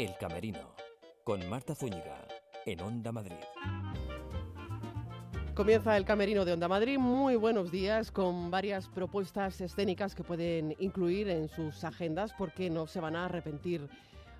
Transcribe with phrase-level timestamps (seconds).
[0.00, 0.74] El Camerino,
[1.24, 2.26] con Marta Zúñiga,
[2.64, 3.36] en Onda Madrid.
[5.54, 6.98] Comienza el Camerino de Onda Madrid.
[6.98, 12.86] Muy buenos días con varias propuestas escénicas que pueden incluir en sus agendas porque no
[12.86, 13.90] se van a arrepentir.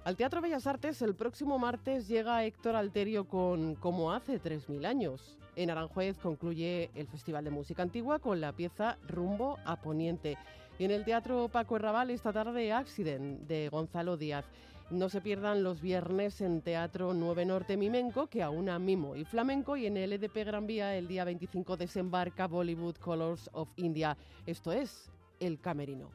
[0.04, 5.36] Al Teatro Bellas Artes el próximo martes llega Héctor Alterio con Como hace 3.000 años.
[5.56, 10.38] En Aranjuez concluye el Festival de Música Antigua con la pieza Rumbo a Poniente.
[10.78, 14.46] Y en el Teatro Paco Herrabal esta tarde Accident de Gonzalo Díaz.
[14.90, 19.76] No se pierdan los viernes en Teatro 9 Norte Mimenco, que aúna mimo y flamenco,
[19.76, 24.16] y en el EDP Gran Vía el día 25 desembarca Bollywood Colors of India.
[24.46, 25.08] Esto es
[25.38, 26.10] El Camerino.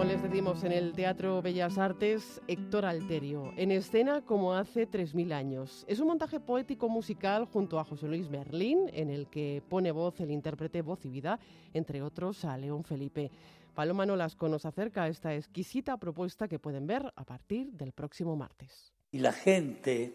[0.00, 5.84] Les decimos en el Teatro Bellas Artes, Héctor Alterio, en escena como hace 3.000 años.
[5.86, 10.18] Es un montaje poético musical junto a José Luis Merlín, en el que pone voz
[10.20, 11.38] el intérprete Voz y Vida,
[11.72, 13.30] entre otros a León Felipe.
[13.74, 18.34] Paloma Nolasco nos acerca a esta exquisita propuesta que pueden ver a partir del próximo
[18.34, 18.92] martes.
[19.12, 20.12] Y la gente,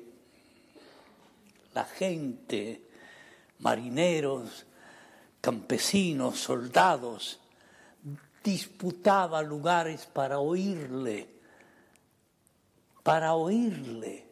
[1.73, 2.81] la gente,
[3.59, 4.65] marineros,
[5.39, 7.39] campesinos, soldados,
[8.47, 11.27] disputaba lugares para oírle,
[13.03, 14.25] para oírle.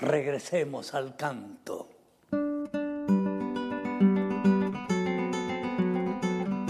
[0.00, 1.88] Regresemos al canto.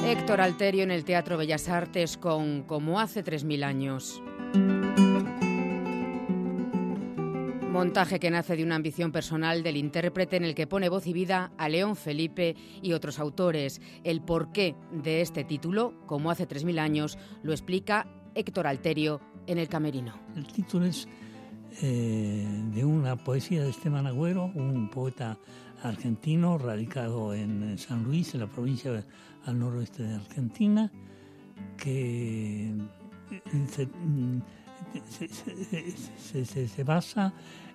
[0.05, 4.23] Héctor Alterio en el Teatro Bellas Artes con Como hace 3.000 años.
[7.73, 11.15] Montaje que nace de una ambición personal del intérprete en el que pone voz y
[11.15, 13.81] vida a León Felipe y otros autores.
[14.05, 19.69] El porqué de este título, como hace 3.000 años, lo explica Héctor Alterio en El
[19.69, 20.13] Camerino.
[20.37, 21.09] El título es
[21.81, 25.39] eh, de una poesía de Esteban Agüero, un poeta
[25.83, 29.03] argentino radicado en San Luis, en la provincia
[29.47, 30.93] al noroeste de Argentina,
[31.79, 32.71] que
[35.09, 37.33] se, se, basa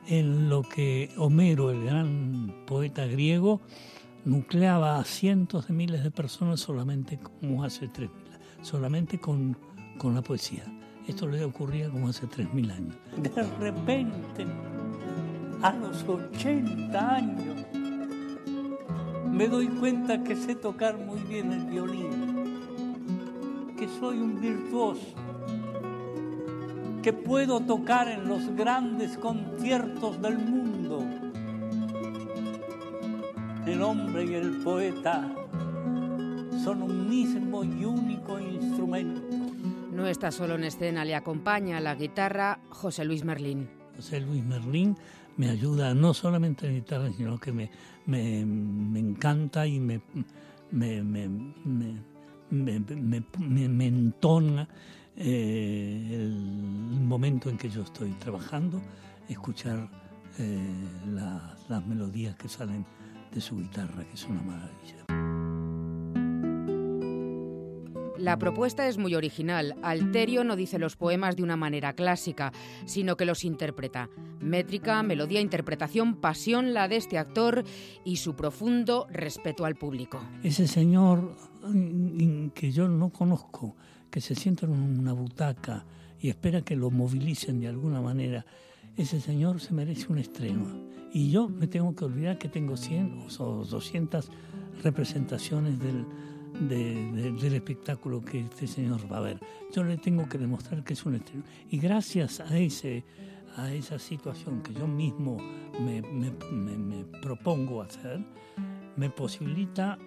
[0.08, 3.62] en lo que Homero, el gran poeta griego,
[4.26, 8.10] nucleaba a cientos de miles de personas solamente como hace tres
[8.62, 9.58] solamente con,
[9.98, 10.64] con la poesía.
[11.08, 12.96] Esto le ocurría como hace tres mil años.
[13.18, 14.46] De repente,
[15.62, 17.66] a los 80 años,
[19.32, 22.56] me doy cuenta que sé tocar muy bien el violín,
[23.78, 25.27] que soy un virtuoso
[27.08, 31.06] que puedo tocar en los grandes conciertos del mundo.
[33.66, 35.34] El hombre y el poeta
[36.66, 39.22] son un mismo y único instrumento.
[39.90, 43.70] No está solo en escena, le acompaña la guitarra José Luis Merlín.
[43.96, 44.98] José Luis Merlín
[45.38, 47.70] me ayuda no solamente en guitarra, sino que me,
[48.06, 50.02] me, me encanta y me,
[50.72, 51.02] me,
[52.50, 54.68] me entona
[55.18, 58.82] eh, el momento en que yo estoy trabajando,
[59.28, 59.90] escuchar
[60.38, 60.60] eh,
[61.68, 62.86] las melodías que salen
[63.34, 65.06] de su guitarra, que es una maravilla.
[68.18, 69.76] La propuesta es muy original.
[69.84, 72.52] Alterio no dice los poemas de una manera clásica,
[72.86, 74.10] sino que los interpreta.
[74.40, 77.64] Métrica, melodía, interpretación, pasión la de este actor
[78.04, 80.20] y su profundo respeto al público.
[80.44, 83.76] Ese señor mm, que yo no conozco,
[84.18, 85.86] que se sienta en una butaca
[86.20, 88.48] y espera que lo movilicen de alguna manera,
[88.96, 90.66] ese señor se merece un estreno.
[91.14, 94.32] Y yo me tengo que olvidar que tengo 100 o 200
[94.82, 96.04] representaciones del,
[96.68, 99.40] del espectáculo que este señor va a ver.
[99.72, 101.44] Yo le tengo que demostrar que es un estreno.
[101.70, 103.06] Y gracias a, ese,
[103.56, 105.38] a esa situación que yo mismo
[105.80, 106.32] me, me,
[106.76, 108.26] me propongo hacer,
[108.96, 110.00] me posibilita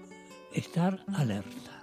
[0.53, 1.80] estar alerta.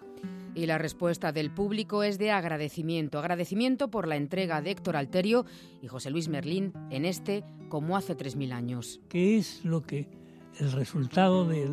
[0.58, 3.20] Y la respuesta del público es de agradecimiento.
[3.20, 5.46] Agradecimiento por la entrega de Héctor Alterio
[5.84, 9.00] y José Luis Merlín en este como hace 3.000 años.
[9.08, 10.10] ¿Qué es lo que
[10.60, 11.70] el resultado de,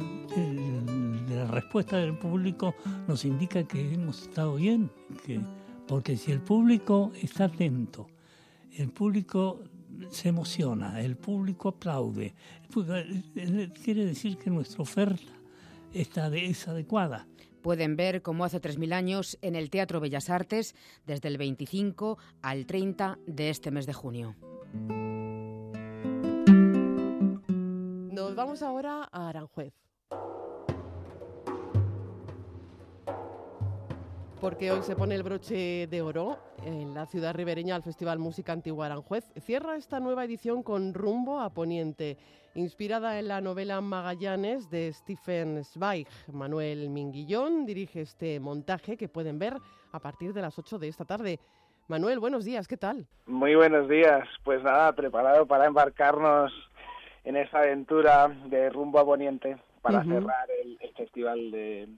[1.31, 2.75] la respuesta del público
[3.09, 4.91] nos indica que hemos estado bien?
[5.25, 5.41] Que,
[5.89, 8.07] porque si el público está atento,
[8.77, 9.63] el público
[10.11, 12.35] se emociona, el público aplaude,
[13.83, 15.33] quiere decir que nuestra oferta
[15.95, 17.27] está, es adecuada.
[17.65, 20.75] Pueden ver como hace 3.000 años en el Teatro Bellas Artes
[21.07, 24.37] desde el 25 al 30 de este mes de junio.
[28.13, 29.73] Nos vamos ahora a Aranjuez.
[34.45, 38.53] porque hoy se pone el broche de oro en la ciudad ribereña al Festival Música
[38.53, 39.25] Antigua Aranjuez.
[39.41, 42.19] Cierra esta nueva edición con Rumbo a Poniente,
[42.55, 46.07] inspirada en la novela Magallanes de Stephen Zweig.
[46.33, 49.57] Manuel Minguillón dirige este montaje que pueden ver
[49.93, 51.41] a partir de las 8 de esta tarde.
[51.89, 53.07] Manuel, buenos días, ¿qué tal?
[53.27, 54.27] Muy buenos días.
[54.43, 56.53] Pues nada, preparado para embarcarnos
[57.25, 61.89] en esa aventura de rumbo a Poniente para cerrar el, festival de,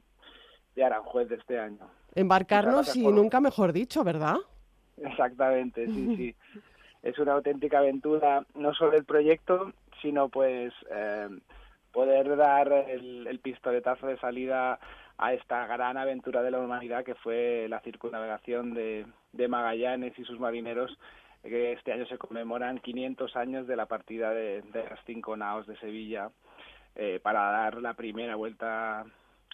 [0.75, 1.88] de Aranjuez de este año.
[2.14, 4.37] Embarcarnos y nunca mejor dicho, ¿verdad?
[4.97, 6.35] Exactamente, sí, sí.
[7.03, 11.28] es una auténtica aventura, no solo el proyecto, sino pues eh,
[11.93, 14.78] poder dar el, pistoletazo de salida
[15.19, 19.06] a esta gran aventura de la humanidad que fue la circunnavegación de,
[19.48, 20.98] Magallanes y sus marineros,
[21.43, 25.76] que este año se conmemoran 500 años de la partida de, las cinco naos de
[25.76, 26.31] Sevilla
[26.94, 29.04] eh, para dar la primera vuelta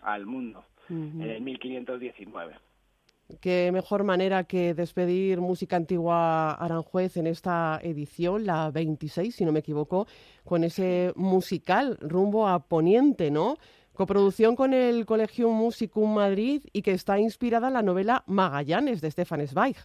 [0.03, 2.72] al mundo en el 1519.
[3.41, 9.53] Qué mejor manera que despedir Música Antigua Aranjuez en esta edición, la 26, si no
[9.53, 10.07] me equivoco,
[10.45, 13.57] con ese musical rumbo a Poniente, ¿no?
[13.95, 19.11] Coproducción con el Colegium Musicum Madrid y que está inspirada en la novela Magallanes de
[19.11, 19.77] Stefan Zweig.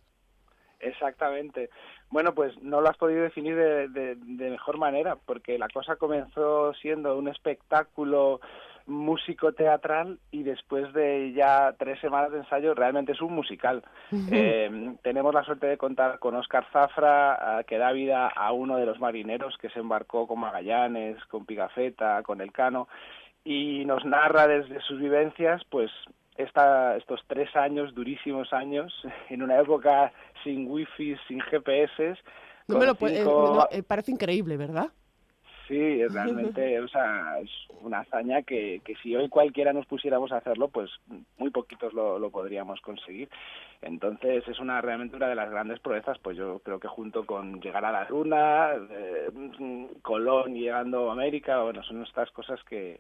[0.80, 1.70] Exactamente.
[2.10, 7.18] Bueno, pues no lo has podido definir de mejor manera, porque la cosa comenzó siendo
[7.18, 8.40] un espectáculo
[8.88, 13.84] músico teatral y después de ya tres semanas de ensayo realmente es un musical.
[14.32, 18.86] Eh, tenemos la suerte de contar con Oscar Zafra, que da vida a uno de
[18.86, 22.88] los marineros que se embarcó con Magallanes, con Pigafetta, con Elcano,
[23.44, 25.92] y nos narra desde sus vivencias, pues,
[26.38, 28.94] esta, estos tres años, durísimos años,
[29.30, 30.12] en una época
[30.44, 32.16] sin wifi, sin GPS.
[32.68, 32.98] No me lo
[33.72, 34.92] eh, parece increíble, ¿verdad?
[35.68, 37.50] Sí, realmente, o sea, es
[37.82, 40.90] una hazaña que, que si hoy cualquiera nos pusiéramos a hacerlo, pues
[41.38, 43.30] muy poquitos lo, lo podríamos conseguir.
[43.82, 47.62] Entonces es una realmente una de las grandes proezas, pues yo creo que junto con
[47.62, 49.30] llegar a la Luna, eh,
[50.02, 53.00] Colón llegando a América, bueno, son estas cosas que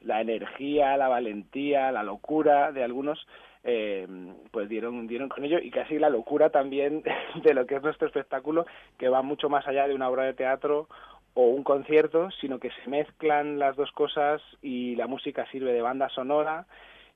[0.00, 3.26] la energía, la valentía, la locura de algunos,
[3.64, 4.06] eh,
[4.50, 7.02] pues dieron, dieron con ello y casi la locura también
[7.42, 8.66] de lo que es nuestro espectáculo,
[8.98, 10.88] que va mucho más allá de una obra de teatro
[11.36, 15.82] o un concierto, sino que se mezclan las dos cosas y la música sirve de
[15.82, 16.66] banda sonora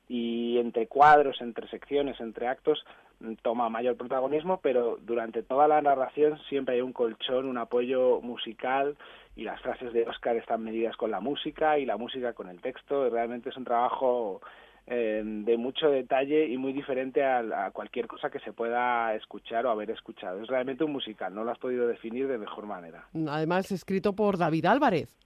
[0.08, 2.84] y entre cuadros, entre secciones, entre actos
[3.20, 8.20] mm, toma mayor protagonismo, pero durante toda la narración siempre hay un colchón, un apoyo
[8.20, 8.94] musical
[9.36, 12.60] y las frases de Oscar están medidas con la música y la música con el
[12.60, 13.08] texto.
[13.08, 14.42] Realmente es un trabajo
[14.92, 19.70] eh, de mucho detalle y muy diferente a, cualquier cosa que se pueda escuchar o
[19.70, 20.42] haber escuchado.
[20.42, 23.06] Es realmente un musical, no lo has podido definir de mejor manera.
[23.28, 25.16] Además, escrito por David Álvarez.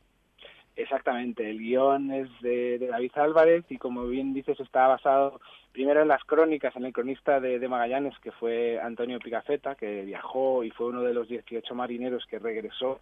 [0.76, 5.40] Exactamente, el guion es de, David Álvarez y como bien dices está basado
[5.72, 10.02] primero en las crónicas, en el cronista de, de, Magallanes que fue Antonio Pigafetta, que
[10.02, 13.00] viajó y fue uno de los 18 marineros que regresó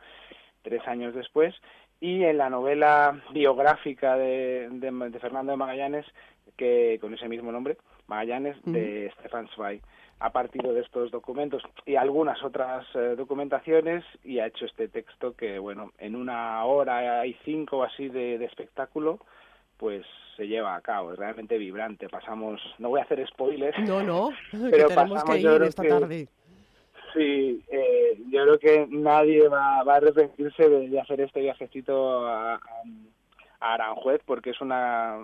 [0.63, 1.55] tres años después,
[2.03, 6.05] y en la novela biográfica de, de Fernando de Magallanes
[6.57, 7.79] que con ese mismo nombre,
[8.09, 9.81] Magallanes, de Stefan Zweig.
[10.19, 15.35] Ha partido de estos documentos y algunas otras eh, documentaciones y ha hecho este texto
[15.35, 19.19] que, bueno, en una hora y cinco o así de, espectáculo,
[19.79, 20.05] pues
[20.37, 21.13] se lleva a cabo.
[21.13, 22.09] Es realmente vibrante.
[22.09, 23.79] Pasamos, no voy a hacer spoilers.
[23.81, 24.31] No, no,
[24.71, 26.29] pero tenemos que ir esta tarde.
[27.13, 32.55] Sí, eh, yo creo que nadie va, va a arrepentirse de, hacer este viajecito a,
[32.55, 32.61] a,
[33.61, 35.19] Aranjuez porque es una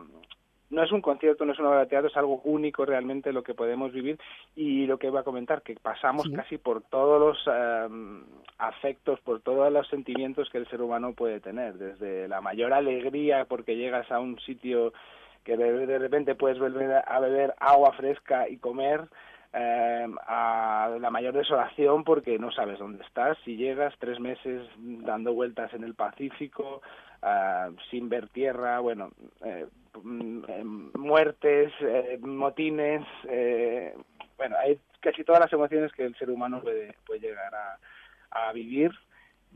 [0.71, 3.43] no es un concierto, no es una obra de teatro, es algo único realmente lo
[3.43, 4.19] que podemos vivir.
[4.55, 8.23] Y lo que iba a comentar, que pasamos casi por todos los em,
[8.59, 13.47] afectos, por todos los sentimientos que el ser humano puede tener, desde la mayor alegría
[13.47, 14.93] porque llegas a un sitio
[15.45, 19.09] que de, repente puedes volver a beber agua fresca y comer,
[19.53, 25.33] em, a la mayor desolación porque no sabes dónde estás, si llegas tres meses dando
[25.33, 26.83] vueltas en el Pacífico,
[27.23, 29.11] uh, sin ver tierra, bueno,
[29.45, 29.67] eh,
[30.05, 33.95] eh, muertes, eh, motines, eh,
[34.37, 38.93] bueno, hay casi todas las emociones que el ser humano puede, puede llegar a, vivir,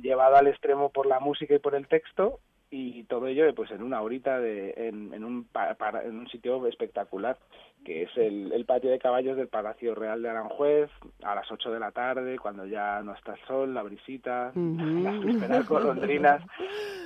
[0.01, 3.83] llevado al extremo por la música y por el texto, y todo ello pues en
[3.83, 5.47] una horita de, en, un,
[6.05, 7.39] en un sitio espectacular
[7.85, 10.91] que es el, el, patio de caballos del Palacio Real de Aranjuez
[11.23, 15.19] a las 8 de la tarde cuando ya no está el sol, la brisita, las
[15.21, 16.43] primeras golondrinas.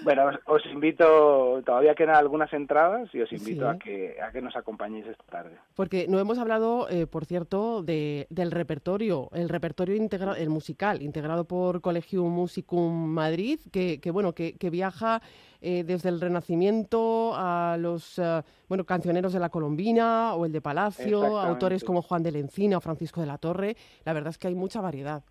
[0.04, 4.56] Bueno, os, invito, todavía quedan algunas entradas y os invito a que a que nos
[4.56, 5.56] acompañéis esta tarde.
[5.74, 11.02] Porque no hemos hablado, eh, por cierto, de, del repertorio, el repertorio integrado, el musical
[11.02, 15.22] integrado por Colegium Musicum Madrid, que, que bueno, que, que viaja
[15.60, 20.60] eh, desde el Renacimiento a los eh, bueno cancioneros de la Colombina o el de
[20.60, 23.76] Palacio, autores como Juan de la Encina o Francisco de la Torre.
[24.04, 25.22] La verdad es que hay mucha variedad.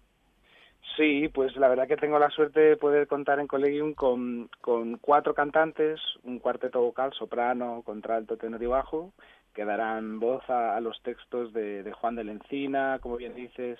[0.96, 4.98] Sí, pues la verdad que tengo la suerte de poder contar en Collegium con, con
[4.98, 9.12] cuatro cantantes, un cuarteto vocal, soprano, contralto, tenor y bajo,
[9.54, 13.78] que darán voz a, los textos de, de, Juan de la Encina, como bien dices,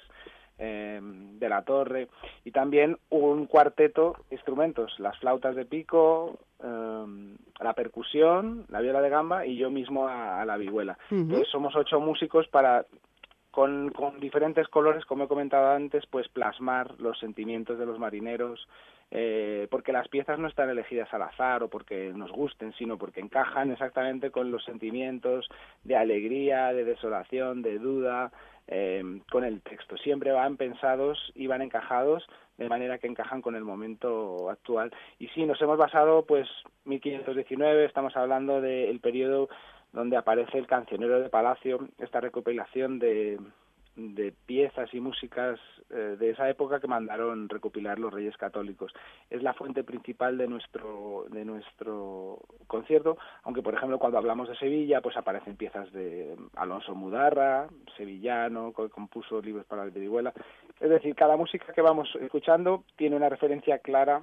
[0.58, 2.08] eh, de la Torre,
[2.44, 7.06] y también un cuarteto instrumentos, las flautas de pico, eh,
[7.60, 10.98] la percusión, la viola de gamba y yo mismo a, la vihuela.
[11.12, 12.86] Entonces somos ocho músicos para
[13.52, 18.68] con, con, diferentes colores, como he comentado antes, pues plasmar los sentimientos de los marineros,
[19.12, 23.22] eh, porque las piezas no están elegidas al azar o porque nos gusten, sino porque
[23.22, 25.48] encajan exactamente con los sentimientos
[25.84, 28.32] de alegría, de desolación, de duda,
[28.68, 29.98] eh, con el texto.
[29.98, 32.26] Siempre van pensados y van encajados
[32.58, 34.92] de manera que encajan con el momento actual.
[35.20, 36.48] Y sí, nos hemos basado, pues,
[36.86, 39.50] 1519, estamos hablando del periodo
[39.92, 43.40] donde aparece el cancionero de Palacio, esta recopilación de,
[43.96, 45.60] de piezas y músicas
[45.90, 48.94] eh, de esa época que mandaron recopilar los Reyes Católicos.
[49.30, 54.58] Es la fuente principal de nuestro de nuestro concierto, aunque por ejemplo cuando hablamos de
[54.58, 60.34] Sevilla, pues aparecen piezas de Alonso Mudarra, sevillano, que compuso libros para la vihuela.
[60.80, 64.22] Es decir, cada música que vamos escuchando tiene una referencia clara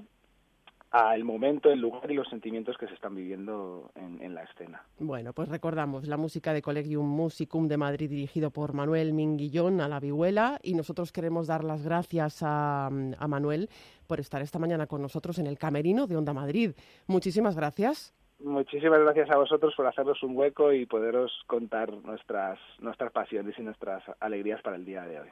[0.93, 4.83] al momento, el lugar y los sentimientos que se están viviendo en, la escena.
[4.99, 9.89] Bueno, pues recordamos la música de Collegium Musicum de Madrid dirigido por Manuel Minguillón a
[9.89, 13.69] la vihuela y nosotros queremos dar las gracias a, a Manuel
[14.07, 16.73] por estar esta mañana con nosotros en el camerino de Onda Madrid.
[17.07, 18.15] Muchísimas gracias.
[18.39, 23.63] Muchísimas gracias a vosotros por hacernos un hueco y poderos contar nuestras, nuestras pasiones y
[23.63, 25.29] nuestras alegrías para el día de hoy.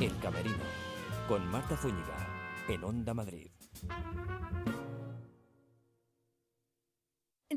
[0.00, 0.64] El Camerino,
[1.28, 2.23] con Marta Zúñiga
[2.68, 3.50] en Onda Madrid.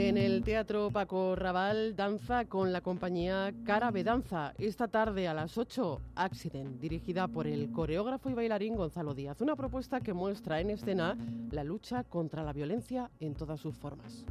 [0.00, 4.54] En el Teatro Paco Raval, danza con la compañía Carabe Danza.
[4.56, 9.40] Esta tarde a las 8, Accident, dirigida por el coreógrafo y bailarín Gonzalo Díaz.
[9.40, 11.18] Una propuesta que muestra en escena
[11.50, 14.24] la lucha contra la violencia en todas sus formas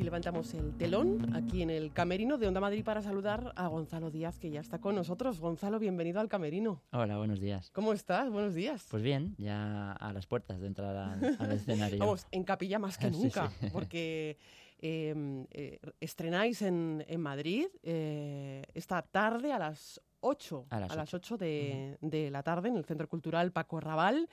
[0.00, 4.10] y levantamos el telón aquí en el camerino de Onda Madrid para saludar a Gonzalo
[4.10, 5.40] Díaz, que ya está con nosotros.
[5.40, 6.80] Gonzalo, bienvenido al camerino.
[6.92, 7.70] Hola, buenos días.
[7.72, 8.30] ¿Cómo estás?
[8.30, 8.86] Buenos días.
[8.90, 11.98] Pues bien, ya a las puertas de entrar al escenario.
[12.00, 14.38] Vamos, en capilla más que nunca, porque
[14.78, 21.36] em, eh, estrenáis en, Madrid eh, esta tarde a las 8, a las, 8.
[21.36, 24.30] de, de, la tarde en el Centro Cultural Paco Raval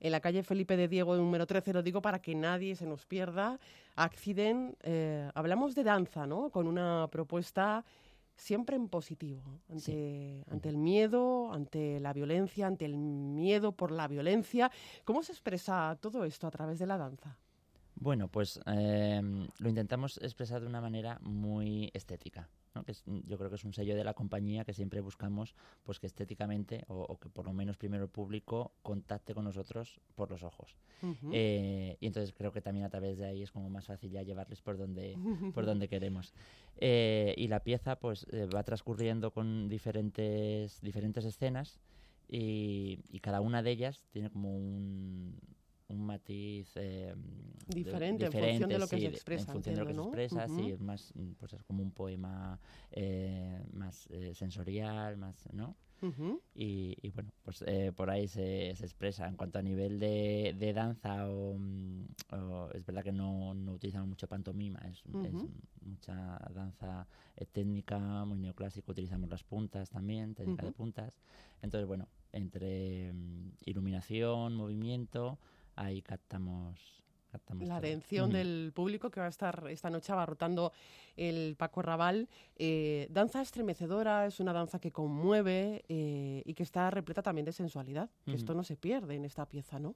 [0.00, 3.06] en la calle Felipe de Diego, número 13, lo digo para que nadie se nos
[3.06, 3.60] pierda.
[3.96, 6.50] Accident, eh, hablamos de danza, ¿no?
[6.50, 7.84] Con una propuesta
[8.34, 14.08] siempre en positivo, ante, ante el miedo, ante la violencia, ante el miedo por la
[14.08, 14.70] violencia.
[15.04, 17.36] ¿Cómo se expresa todo esto a través de la danza?
[18.00, 19.20] Bueno, pues eh,
[19.58, 22.48] lo intentamos expresar de una manera muy estética
[22.84, 22.94] que
[23.26, 26.84] yo creo que es un sello de la compañía que siempre buscamos pues que estéticamente
[26.88, 30.76] o, que por lo menos primero el público contacte con nosotros por los ojos.
[31.32, 34.22] Eh, y entonces creo que también a través de ahí es como más fácil ya
[34.22, 35.16] llevarles por donde
[35.54, 36.32] por donde queremos.
[36.76, 41.80] Eh, y la pieza pues eh, va transcurriendo con diferentes diferentes escenas
[42.28, 45.36] y, y, cada una de ellas tiene como un
[45.90, 47.14] un matiz eh,
[47.68, 49.50] diferente, en función de lo que se expresa.
[49.50, 51.90] En función de lo que se expresa, sí, es más, mm, pues es como un
[51.90, 52.58] poema
[52.92, 55.76] eh, más eh, sensorial, más, ¿no?
[56.54, 59.28] y, bueno, pues eh, por ahí se, se, expresa.
[59.28, 64.08] En cuanto a nivel de, de danza, mm, o, es verdad que no, no, utilizamos
[64.08, 65.02] mucho pantomima, es,
[65.82, 67.06] mucha danza
[67.52, 71.20] técnica, muy neoclásico, utilizamos las puntas también, técnica de puntas.
[71.60, 75.38] Entonces, bueno, entre mm, iluminación, movimiento,
[75.80, 77.00] ahí captamos
[77.60, 80.72] la atención del público que va a estar esta noche abarrotando
[81.16, 82.28] el Paco Raval.
[82.56, 87.52] Eh, danza estremecedora, es una danza que conmueve eh, y que está repleta también de
[87.52, 88.10] sensualidad.
[88.26, 89.94] Esto no se pierde en esta pieza, ¿no?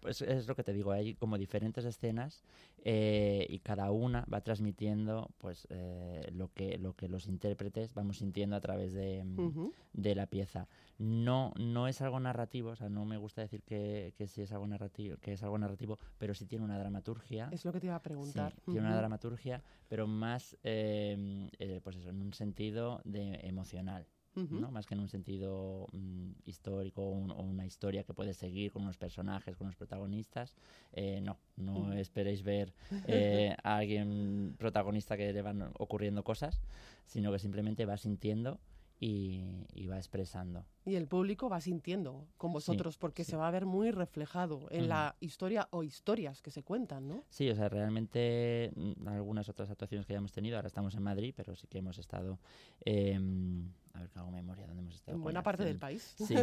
[0.00, 2.42] Pues es lo que te digo, hay como diferentes escenas
[2.84, 8.18] eh, y cada una va transmitiendo pues eh, lo que lo que los intérpretes vamos
[8.18, 10.68] sintiendo a través de, mm, de, la pieza.
[10.98, 14.52] No no es algo narrativo, o sea, no me gusta decir que, que sí es
[14.52, 17.48] algo narrativo, que es algo narrativo, pero sí tiene una dramaturgia.
[17.52, 18.54] Es lo que te iba a preguntar.
[18.64, 24.06] Tiene una dramaturgia, pero más eh, pues eso, en un sentido de emocional.
[24.34, 24.70] ¿No?
[24.70, 28.96] más que en un sentido mm, histórico o, una historia que puede seguir con unos
[28.96, 30.54] personajes, con unos protagonistas.
[30.92, 32.74] Eh, no, no esperéis ver
[33.06, 36.60] eh, a alguien protagonista que le van ocurriendo cosas,
[37.06, 38.60] sino que simplemente va sintiendo
[39.00, 40.66] y, va expresando.
[40.84, 44.88] Y el público va sintiendo con vosotros porque se va a ver muy reflejado en
[44.88, 47.24] la historia o historias que se cuentan, ¿no?
[47.30, 51.02] Sí, o sea, realmente mm, algunas otras actuaciones que ya hemos tenido, ahora estamos en
[51.02, 52.38] Madrid, pero sí que hemos estado,
[52.84, 55.16] em, a ver que hago memoria, ¿dónde hemos estado?
[55.16, 56.16] En buena parte del país.
[56.26, 56.34] Sí,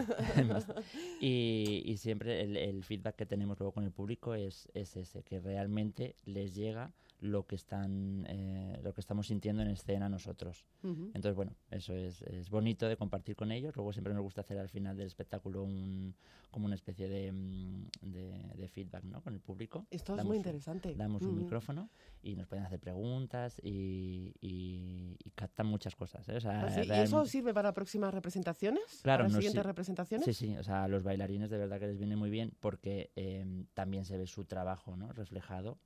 [1.20, 5.24] y, y, siempre el, el, feedback que tenemos luego con el público es, es ese,
[5.24, 10.66] que realmente les llega lo que están eh, lo que estamos sintiendo en escena nosotros.
[10.84, 13.76] Entonces bueno eso es, es, bonito de compartir con ellos.
[13.76, 16.16] Luego siempre nos gusta hacer al final del espectáculo un,
[16.52, 19.22] como una especie de, mm, de, feedback ¿no?
[19.22, 19.88] con el público.
[19.90, 20.94] Esto es muy interesante.
[20.96, 21.90] damos un micrófono
[22.22, 26.40] y nos pueden hacer preguntas y, y, captan muchas cosas ¿eh?
[26.46, 30.86] ¿Ah, ¿Y eso sirve para próximas representaciones claro para siguientes representaciones sí sí o sea
[30.86, 34.26] a los bailarines de verdad que les viene muy bien porque eh, también se ve
[34.26, 35.14] su trabajo ¿no?
[35.14, 35.78] reflejado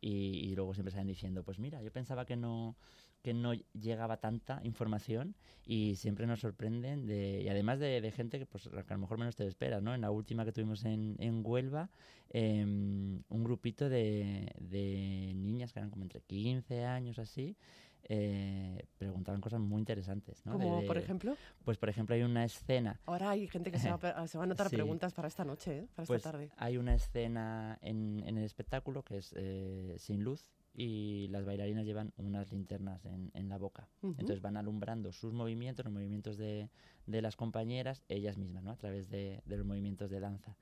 [0.00, 2.76] y, luego siempre salen diciendo, pues mira, yo pensaba que no,
[3.22, 5.34] que no llegaba tanta información
[5.66, 9.36] y siempre nos sorprenden de, y además de, gente que, pues, a lo mejor menos
[9.36, 9.94] te esperas, ¿no?
[9.94, 11.90] En la última que tuvimos en, en Huelva,
[12.30, 17.56] em, un grupito de, de niñas que eran como entre 15 años así,
[18.04, 20.44] eh, preguntaban cosas muy interesantes.
[20.44, 20.52] ¿no?
[20.52, 21.36] Como, por ejemplo?
[21.64, 23.00] Pues, por ejemplo, hay una escena...
[23.06, 25.78] Ahora hay gente que se va, a, se va a anotar preguntas para esta noche,
[25.78, 25.88] ¿eh?
[25.94, 26.50] para esta pues tarde.
[26.56, 31.84] Hay una escena en, en el espectáculo que es eh, sin luz y las bailarinas
[31.84, 33.88] llevan unas linternas en, en la boca.
[34.02, 36.70] Entonces van alumbrando sus movimientos, los movimientos de,
[37.06, 38.70] de las compañeras, ellas mismas, ¿no?
[38.70, 40.56] a través de, de los movimientos de danza.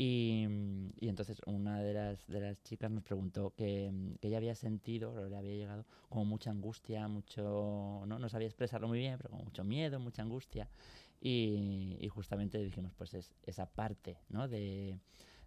[0.00, 0.46] Y,
[1.00, 5.12] y, entonces una de las, de las chicas nos preguntó que, que, ella había sentido,
[5.12, 9.30] o le había llegado como mucha angustia, mucho, no, no sabía expresarlo muy bien, pero
[9.30, 10.70] como mucho miedo, mucha angustia.
[11.20, 14.46] Y, y justamente dijimos, pues es esa parte, ¿no?
[14.46, 15.00] De,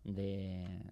[0.04, 0.84] de,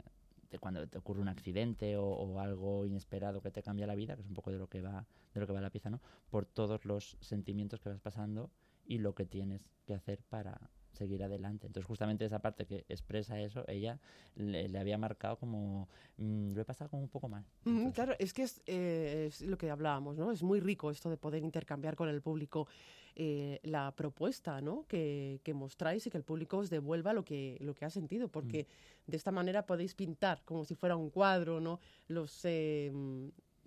[0.49, 4.15] de cuando te ocurre un accidente o, o, algo inesperado que te cambia la vida,
[4.15, 5.99] que es un poco de lo que va, de lo que va la pieza, ¿no?
[6.29, 8.51] Por todos los sentimientos que vas pasando
[8.85, 11.65] y lo que tienes que hacer para, seguir adelante.
[11.67, 13.99] Entonces, justamente esa parte que expresa eso, ella
[14.35, 17.45] le, había marcado como, mm, lo he pasado como un poco mal.
[17.93, 20.31] claro, es que eh, es, lo que hablábamos, ¿no?
[20.31, 22.67] Es muy rico esto de poder intercambiar con el público
[23.15, 24.85] eh, la propuesta, ¿no?
[24.87, 28.27] Que, que, mostráis y que el público os devuelva lo que, lo que ha sentido,
[28.27, 28.67] porque
[29.07, 29.11] mm.
[29.11, 31.79] de esta manera podéis pintar como si fuera un cuadro, ¿no?
[32.07, 32.43] Los...
[32.43, 32.91] Eh,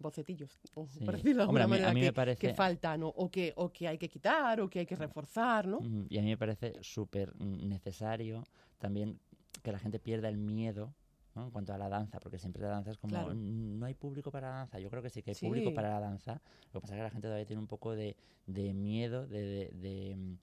[0.03, 2.41] bocetillos, o por decirlo de alguna manera, que, parece...
[2.41, 5.67] que, faltan, o, o, que, o que hay que quitar, o que hay que reforzar,
[5.67, 5.79] ¿no?
[6.09, 8.45] Y a mí me parece súper necesario
[8.79, 9.19] también
[9.63, 10.95] que la gente pierda el miedo
[11.35, 11.45] ¿no?
[11.45, 14.51] en cuanto a la danza, porque siempre la danza es como, no hay público para
[14.51, 14.79] la danza.
[14.79, 16.41] Yo creo que sí que hay público para la danza.
[16.73, 19.43] Lo que pasa es que la gente todavía tiene un poco de, de miedo, de,
[19.43, 20.39] de, de, mm,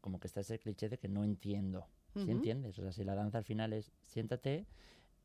[0.00, 1.86] como que está ese cliché de que no entiendo.
[2.16, 2.76] ¿Sí entiendes?
[2.76, 4.66] O sea, si la danza al final es siéntate,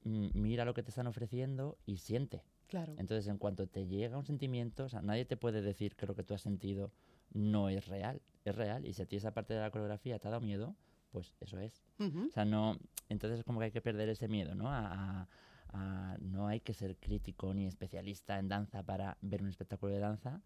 [0.03, 2.43] mira lo que te están ofreciendo y siente.
[2.67, 2.95] Claro.
[2.97, 6.15] Entonces, en cuanto te llega un sentimiento, o sea, nadie te puede decir que lo
[6.15, 6.91] que tú has sentido
[7.31, 8.85] no es real, es real.
[8.85, 10.75] Y si a ti esa parte de la coreografía te ha dado miedo,
[11.11, 11.83] pues eso es.
[11.99, 12.77] O sea, no.
[13.09, 14.69] Entonces, es como que hay que perder ese miedo, ¿no?
[14.69, 15.27] A,
[15.69, 19.99] a, no hay que ser crítico ni especialista en danza para ver un espectáculo de
[19.99, 20.41] danza,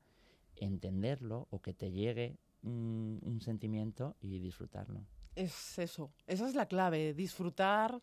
[0.55, 5.05] entenderlo o que te llegue un, un sentimiento y disfrutarlo.
[5.35, 7.99] Es eso, esa es la clave, disfrutar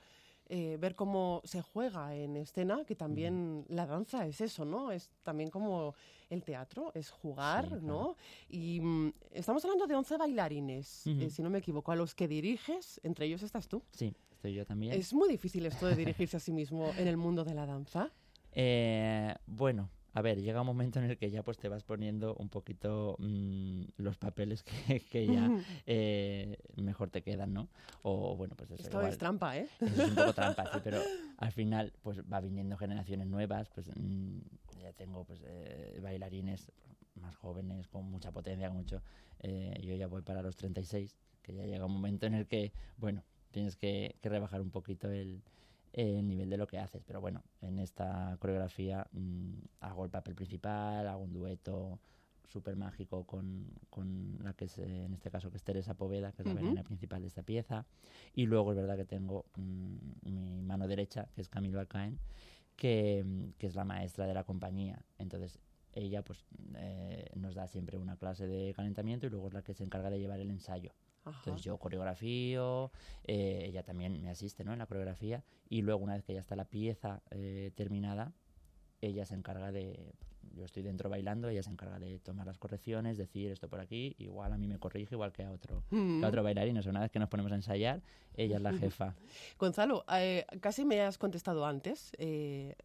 [0.49, 4.93] eh, ver cómo se juega en escena, que también la danza es eso, ¿no?
[4.93, 5.95] Es también como
[6.31, 8.17] el teatro, es jugar, ¿no?
[8.49, 12.29] Y mm, estamos hablando de 11 bailarines, eh, si no me equivoco, a los que
[12.29, 13.83] diriges, entre ellos estás tú.
[13.91, 14.93] Sí, estoy yo también.
[14.93, 18.13] ¿Es muy difícil esto de dirigirse a sí mismo en el mundo de la danza?
[18.53, 22.35] Eh, bueno, a ver, llega un momento en el que ya pues te vas poniendo
[22.37, 25.51] un poquito mm, los papeles que, que ya
[25.85, 27.69] eh, mejor te quedan, ¿no?
[28.01, 29.69] O bueno, pues eso, Esto es trampa, ¿eh?
[29.79, 31.03] Eso es un poco trampa, sí, pero
[31.37, 34.39] al final pues va viniendo generaciones nuevas, pues mm,
[34.81, 36.73] ya tengo pues eh, bailarines
[37.17, 39.03] más jóvenes, con mucha potencia, con mucho...
[39.41, 42.73] Eh, yo ya voy para los 36, que ya llega un momento en el que,
[42.97, 45.43] bueno, tienes que, que rebajar un poquito el,
[45.97, 47.03] el nivel de lo que haces.
[47.05, 51.99] Pero bueno, en esta coreografía mmm, hago el papel principal, hago un dueto
[52.45, 56.33] súper mágico con, con, la que es, eh, en este caso, que es Teresa Poveda,
[56.33, 56.59] que es la uh -huh.
[56.59, 57.87] bailarina principal de esta pieza.
[58.35, 62.19] Y luego es verdad que tengo mmm, mi mano derecha, que es Camilo Alcaen,
[62.77, 63.25] que,
[63.59, 65.03] que, es la maestra de la compañía.
[65.19, 65.59] Entonces,
[65.93, 66.45] ella pues
[66.77, 70.11] eh, nos da siempre una clase de calentamiento y luego es la que se encarga
[70.11, 70.93] de llevar el ensayo.
[71.27, 71.39] Ajá.
[71.39, 72.93] Entonces yo coreografío,
[73.25, 74.73] eh, ella también me asiste ¿no?
[74.73, 78.33] en la coreografía y luego una vez que ya está la pieza eh, terminada,
[79.01, 80.15] ella se encarga de,
[80.55, 84.15] yo estoy dentro bailando, ella se encarga de tomar las correcciones, decir esto por aquí,
[84.19, 86.21] igual a mí me corrige igual que a otro, mm.
[86.21, 86.79] que a otro bailarín.
[86.79, 88.03] O sea, una vez que nos ponemos a ensayar,
[88.37, 89.17] ella es la jefa.
[89.59, 92.13] Gonzalo, eh, casi me has contestado antes.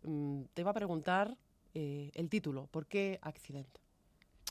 [0.03, 1.37] Mm, te iba a preguntar
[1.73, 3.81] el título, ¿por qué accidente?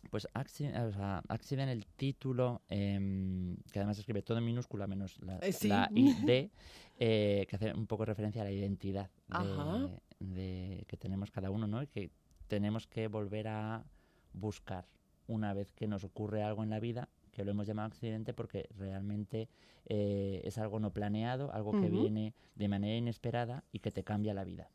[0.08, 1.22] Pues Accident, o sea,
[1.68, 5.68] el título, eh, que además escribe todo en minúscula menos la, eh, ¿sí?
[5.68, 6.50] la ID,
[6.98, 11.66] eh, que hace un poco referencia a la identidad de, de, que tenemos cada uno,
[11.66, 11.82] ¿no?
[11.82, 12.10] Y que
[12.48, 13.84] tenemos que volver a
[14.32, 14.86] buscar
[15.28, 18.68] una vez que nos ocurre algo en la vida, que lo hemos llamado accidente porque
[18.76, 19.48] realmente
[19.86, 22.02] eh, es algo no planeado, algo que uh -huh.
[22.02, 24.70] viene de manera inesperada y que te cambia la vida,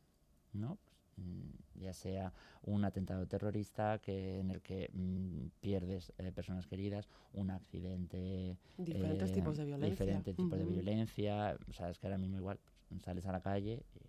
[0.52, 0.78] ¿no?
[1.16, 7.08] Mm, ya sea un atentado terrorista que en el que mmm, pierdes eh, personas queridas,
[7.32, 10.66] un accidente, diferentes eh, tipos de violencia, diferentes tipos uh -huh.
[10.66, 14.00] de violencia, sabes que ahora mismo igual pues, sales a la calle y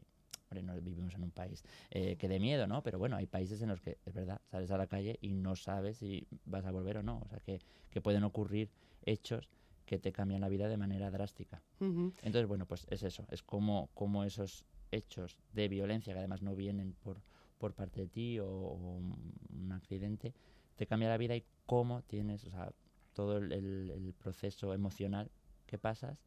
[0.43, 2.81] hombre, no vivimos en un país eh, que dé miedo, ¿no?
[2.83, 5.55] Pero bueno, hay países en los que es verdad, sales a la calle y no
[5.55, 8.69] sabes si vas a volver o no, o sea que, que pueden ocurrir
[9.03, 9.49] hechos
[9.85, 11.61] que te cambian la vida de manera drástica.
[11.79, 12.13] Uh -huh.
[12.21, 16.55] Entonces, bueno, pues es eso, es como, como esos hechos de violencia que además no
[16.55, 17.21] vienen por,
[17.57, 20.33] por parte de ti o, o, un accidente,
[20.75, 22.71] te cambia la vida y cómo tienes, o sea,
[23.17, 25.31] todo el, proceso emocional
[25.65, 26.21] que pasas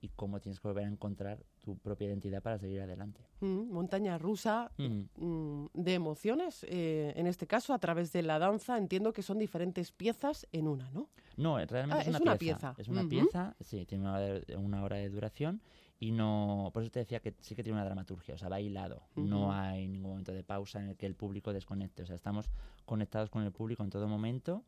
[0.00, 3.20] y cómo tienes que volver a encontrar tu propia identidad para seguir adelante.
[3.40, 5.66] Mm, montaña rusa mm.
[5.72, 9.92] de emociones, eh, en este caso a través de la danza, entiendo que son diferentes
[9.92, 11.08] piezas en una, ¿no?
[11.36, 12.74] No, realmente ah, es, una, es una pieza.
[12.74, 12.82] pieza.
[12.82, 15.62] Es una pieza, sí, tiene una, una hora de duración
[15.98, 18.60] y no por eso te decía que sí que tiene una dramaturgia o sea va
[18.60, 19.28] hilado uh -huh.
[19.28, 22.50] no hay ningún momento de pausa en el que el público desconecte o sea estamos
[22.84, 24.64] conectados con el público en todo momento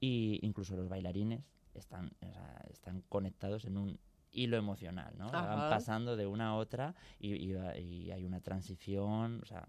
[0.00, 3.98] y incluso los bailarines están o sea, están conectados en un
[4.30, 5.56] hilo emocional no Ajá.
[5.56, 9.66] van pasando de una a otra y, y, y, hay una transición o sea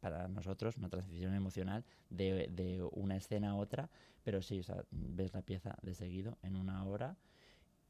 [0.00, 3.90] para nosotros una transición emocional de, de una escena a otra
[4.24, 7.16] pero sí o sea, ves la pieza de seguido en una hora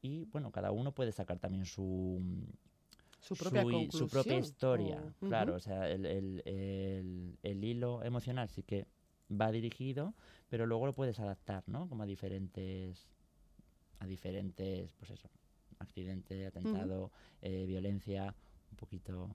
[0.01, 2.21] y bueno, cada uno puede sacar también su
[3.19, 5.57] su propia, su, su propia historia, claro, uh -huh.
[5.57, 8.87] o sea, el, el, el, el, hilo emocional sí que
[9.29, 10.13] va dirigido,
[10.47, 11.87] pero luego lo puedes adaptar, ¿no?
[11.89, 13.07] Como a diferentes,
[13.99, 15.29] a diferentes, pues eso,
[15.79, 17.11] accidente, atentado, uh -huh.
[17.41, 18.33] eh, violencia,
[18.71, 19.29] un poquito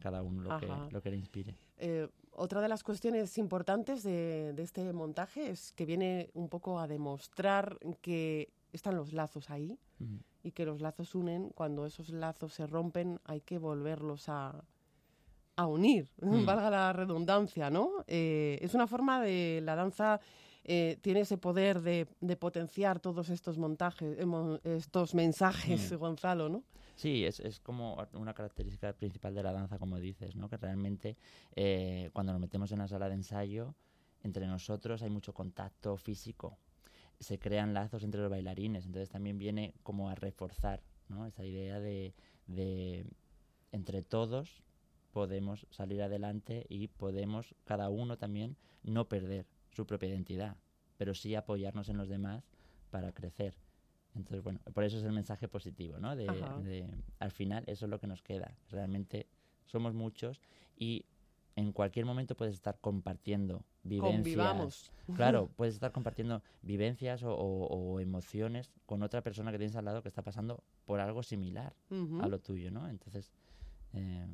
[0.00, 1.54] cada uno lo, que, lo que le inspire.
[1.76, 6.78] Eh, otra de las cuestiones importantes de, de este montaje es que viene un poco
[6.78, 10.22] a demostrar que están los lazos ahí uh -huh.
[10.42, 11.50] y que los lazos unen.
[11.50, 14.64] Cuando esos lazos se rompen hay que volverlos a,
[15.56, 16.44] a unir, mm.
[16.44, 18.04] valga la redundancia, ¿no?
[18.06, 20.20] Eh, es una forma de la danza.
[20.62, 24.18] Eh, tiene ese poder de, de, potenciar todos estos montajes,
[24.64, 25.96] estos mensajes, mm.
[25.96, 26.64] Gonzalo, ¿no?
[27.00, 30.50] Sí, es, es, como una característica principal de la danza, como dices, ¿no?
[30.50, 31.16] Que realmente
[31.56, 33.74] eh, cuando nos metemos en la sala de ensayo,
[34.22, 36.58] entre nosotros hay mucho contacto físico,
[37.20, 41.26] se crean lazos entre los bailarines, entonces también viene como a reforzar ¿no?
[41.26, 42.14] esa idea de,
[42.46, 43.06] de,
[43.72, 44.62] entre todos
[45.12, 50.56] podemos salir adelante y podemos cada uno también no perder su propia identidad,
[50.96, 52.48] pero sí apoyarnos en los demás
[52.90, 53.56] para crecer.
[54.14, 56.16] Entonces, bueno, por eso es el mensaje positivo, ¿no?
[56.16, 56.26] De,
[56.64, 58.56] de, al final eso es lo que nos queda.
[58.68, 59.28] Realmente
[59.66, 60.40] somos muchos
[60.76, 61.04] y
[61.54, 64.16] en cualquier momento puedes estar compartiendo vivencias.
[64.16, 64.92] Convivamos.
[65.16, 69.84] Claro, puedes estar compartiendo vivencias o, o, o, emociones con otra persona que tienes al
[69.84, 72.22] lado que está pasando por algo similar uh -huh.
[72.22, 72.88] a lo tuyo, ¿no?
[72.88, 73.32] Entonces,
[73.92, 74.28] eh,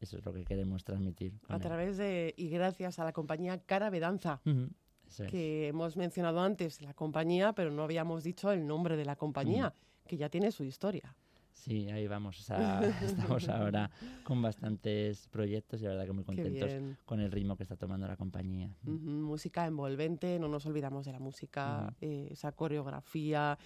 [0.00, 1.34] eso es lo que queremos transmitir.
[1.46, 1.60] A él.
[1.62, 4.40] través de, y gracias a la compañía Carabe Danza.
[4.44, 4.70] Uh -huh.
[5.06, 5.30] Es.
[5.30, 9.68] que hemos mencionado antes la compañía, pero no habíamos dicho el nombre de la compañía,
[9.68, 10.08] uh -huh.
[10.08, 11.14] que ya tiene su historia.
[11.52, 12.40] Sí, ahí vamos.
[12.40, 13.90] O sea, estamos ahora
[14.24, 16.70] con bastantes proyectos y la verdad que muy contentos
[17.04, 18.74] con el ritmo que está tomando la compañía.
[18.82, 23.58] Música envolvente, no nos olvidamos de la música, eh, esa coreografía.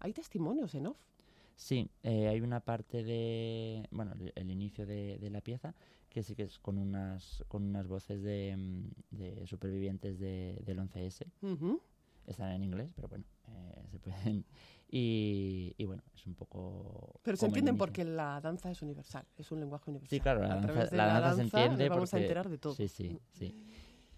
[0.00, 0.98] Hay testimonios en off.
[1.54, 5.74] Sí, eh, hay una parte de, bueno, el, inicio de, la pieza
[6.08, 11.26] que sí que es con unas, con unas voces de, mm, supervivientes de, del 11S.
[12.26, 14.44] Están en inglés, pero bueno, eh, se pueden
[14.94, 17.18] y, bueno, es un poco...
[17.22, 20.18] Pero se entienden porque la danza es universal, es un lenguaje universal.
[20.18, 21.88] Sí, claro, la, danza, se entiende.
[21.88, 22.74] Vamos a enterar de todo.
[22.74, 23.56] Sí, sí, sí.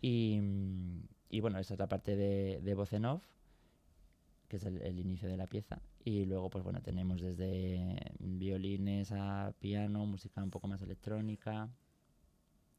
[0.01, 0.41] Y,
[1.31, 3.23] y bueno, esa es la parte de, de voz en off,
[4.49, 5.81] que es el, el, inicio de la pieza.
[6.05, 11.71] Y luego, pues bueno, tenemos desde violines a piano, música un poco más electrónica,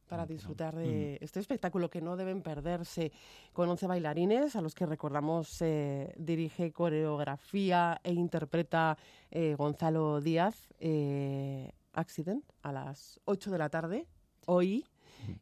[0.08, 3.12] para disfrutar de este espectáculo que no deben perderse
[3.54, 8.98] con 11 bailarines a los que recordamos eh, dirige coreografía e interpreta
[9.32, 14.08] eh, Gonzalo Díaz eh, Accident a las 8 de la tarde
[14.46, 14.86] hoy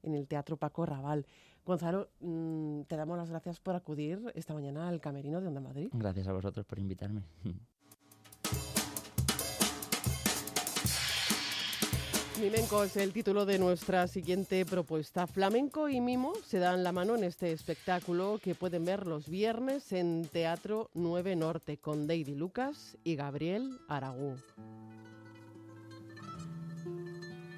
[0.04, 1.26] en el Teatro Paco Raval.
[1.66, 5.90] Gonzalo, mm, te damos las gracias por acudir esta mañana al Camerino de Onda Madrid.
[5.94, 7.24] Gracias a vosotros por invitarme.
[12.42, 15.28] Mimenco es el título de nuestra siguiente propuesta.
[15.28, 19.92] Flamenco y mimo se dan la mano en este espectáculo que pueden ver los viernes
[19.94, 24.36] en Teatro 9 Norte con Deidi Lucas y Gabriel Aragú.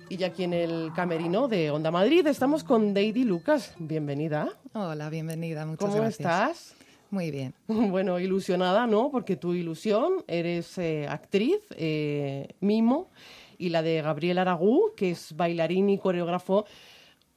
[0.10, 3.74] Y ya aquí en el camerino de Onda Madrid estamos con Deidi Lucas.
[3.80, 4.50] Bienvenida.
[4.74, 5.66] Hola, bienvenida.
[5.66, 6.20] Muchas ¿Cómo gracias.
[6.20, 6.76] estás?
[7.10, 7.54] Muy bien.
[7.68, 9.10] Bueno, ilusionada, ¿no?
[9.10, 13.10] Porque tu ilusión, eres eh, actriz, eh, mimo
[13.58, 16.66] y la de Gabriel Aragú, que es bailarín y coreógrafo.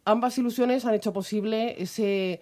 [0.04, 2.40] Ambas ilusiones han hecho posible ese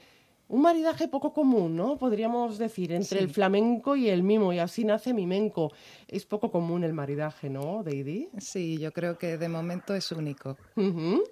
[0.49, 1.97] un maridaje poco común, ¿no?
[1.99, 5.73] Podríamos decir, entre el flamenco y el mimo, y así nace Mimenco.
[6.07, 8.29] Es poco común el maridaje, ¿no, Deidi?
[8.39, 10.57] Sí, yo creo que de momento es único,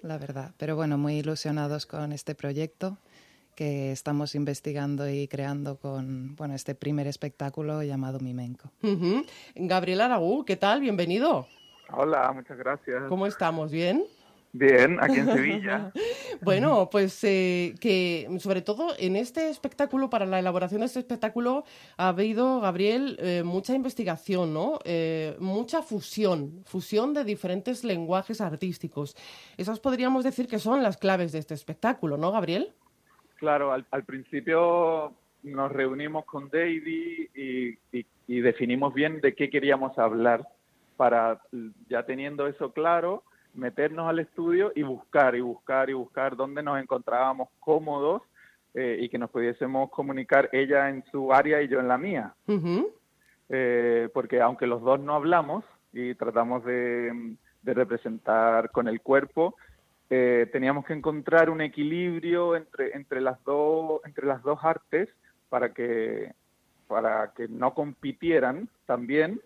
[0.01, 0.53] la verdad.
[0.57, 2.97] Pero bueno, muy ilusionados con este proyecto
[3.55, 8.69] que estamos investigando y creando con bueno, este primer espectáculo llamado Mimenco.
[9.55, 10.81] Gabriel Aragú, ¿qué tal?
[10.81, 11.47] Bienvenido.
[11.91, 13.03] Hola, muchas gracias.
[13.07, 13.71] ¿Cómo estamos?
[13.71, 14.03] ¿Bien?
[14.57, 15.91] Bien, aquí en Sevilla.
[16.41, 21.65] bueno, pues eh, que sobre todo en este espectáculo, para la elaboración de este espectáculo,
[21.97, 24.79] ha habido, Gabriel, eh, mucha investigación, ¿no?
[24.85, 29.17] Eh, mucha fusión, fusión de diferentes lenguajes artísticos.
[29.57, 32.73] Esas podríamos decir que son las claves de este espectáculo, ¿no, Gabriel?
[33.35, 40.47] Claro, al, principio nos reunimos con David y definimos bien de qué queríamos hablar
[40.95, 41.41] para,
[41.89, 46.79] ya teniendo eso claro, meternos al estudio y buscar y buscar y buscar dónde nos
[46.81, 48.21] encontrábamos cómodos
[48.73, 52.33] eh, y que nos pudiésemos comunicar ella en su área y yo en la mía.
[53.49, 59.55] Eh, porque aunque los dos no hablamos y tratamos de, representar con el cuerpo,
[60.09, 65.09] eh, teníamos que encontrar un equilibrio entre, entre, las dos, entre las dos artes
[65.49, 66.33] para que,
[66.87, 69.41] para que no compitieran también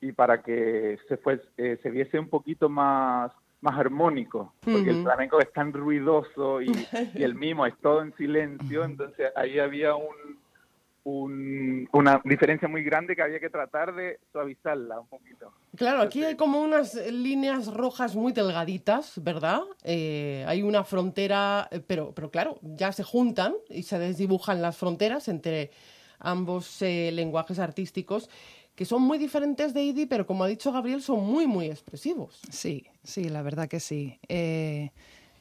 [0.00, 5.02] y, para que se, fue, eh, se viese un poquito más, más armónico, porque el
[5.02, 6.70] flamenco es tan ruidoso y,
[7.14, 13.22] el mimo es todo en silencio, entonces ahí había un, una diferencia muy grande que
[13.22, 15.52] había que tratar de suavizarla un poquito.
[15.76, 19.60] Claro, aquí hay como unas líneas rojas muy delgaditas, ¿verdad?
[19.82, 24.76] Eh, hay una frontera, eh, pero, pero claro, ya se juntan y se desdibujan las
[24.76, 25.70] fronteras entre
[26.20, 28.30] ambos lenguajes artísticos
[28.74, 32.40] que son muy diferentes de Idi, pero como ha dicho Gabriel, son muy, muy expresivos.
[32.50, 34.18] Sí, sí, la verdad que sí.
[34.28, 34.90] Eh,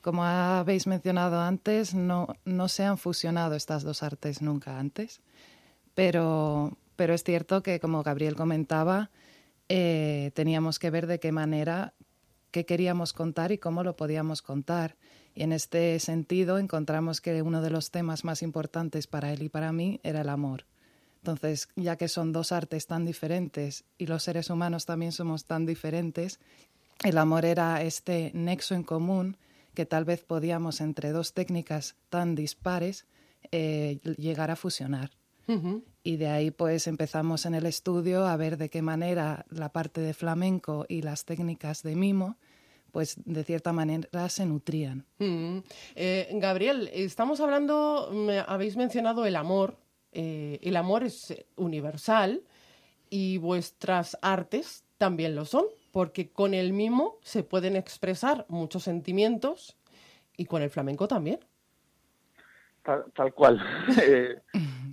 [0.02, 5.22] como habéis mencionado antes, no, no se han fusionado estas dos artes nunca antes,
[5.96, 9.10] pero, pero es cierto que, como Gabriel comentaba,
[9.70, 11.94] eh, teníamos que ver de qué manera,
[12.52, 14.96] qué queríamos contar y cómo lo podíamos contar.
[15.34, 19.50] Y en este sentido encontramos que uno de los temas más importantes para él y
[19.50, 20.66] para mí era el amor.
[21.24, 25.66] Entonces, ya que son dos artes tan diferentes y los seres humanos también somos tan
[25.66, 26.42] diferentes,
[27.02, 29.38] el amor era este nexo en común
[29.74, 33.06] que tal vez podíamos entre dos técnicas tan dispares
[33.52, 35.12] eh, llegar a fusionar.
[36.04, 40.02] Y de ahí pues empezamos en el estudio a ver de qué manera la parte
[40.02, 42.38] de flamenco y las técnicas de mimo
[42.92, 45.06] pues de cierta manera se nutrían.
[45.20, 48.12] Eh, Gabriel, estamos hablando,
[48.48, 49.78] habéis mencionado el amor,
[50.14, 52.42] eh, el amor es universal
[53.10, 59.78] y vuestras artes también lo son, porque con el mimo se pueden expresar muchos sentimientos
[60.38, 61.40] y con el flamenco también.
[62.84, 63.62] Tal, cual.
[64.02, 64.42] Eh,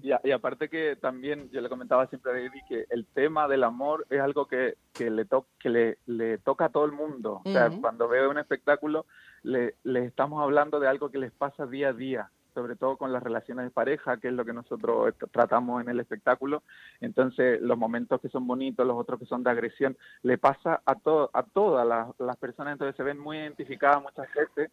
[0.02, 4.06] Y, aparte que también yo le comentaba siempre a David que el tema del amor
[4.08, 7.42] es algo que, que, le, to que le, le, toca a todo el mundo.
[7.44, 9.06] O sea, cuando veo un espectáculo,
[9.42, 13.12] le, le estamos hablando de algo que les pasa día a día sobre todo con
[13.12, 16.62] las relaciones de pareja, que es lo que nosotros tratamos en el espectáculo.
[17.00, 20.94] Entonces, los momentos que son bonitos, los otros que son de agresión, le pasa a,
[20.94, 24.70] todo, a todas las, personas, entonces se ven muy identificadas muchas veces,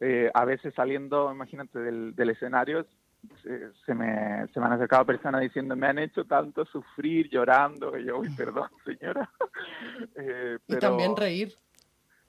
[0.00, 2.86] eh, a veces saliendo, imagínate, del, del escenario,
[3.86, 8.04] se, me, se me han acercado personas diciendo, me han hecho tanto sufrir llorando, y
[8.04, 9.30] yo, uy, perdón, señora.
[10.16, 11.56] Eh, y también reír.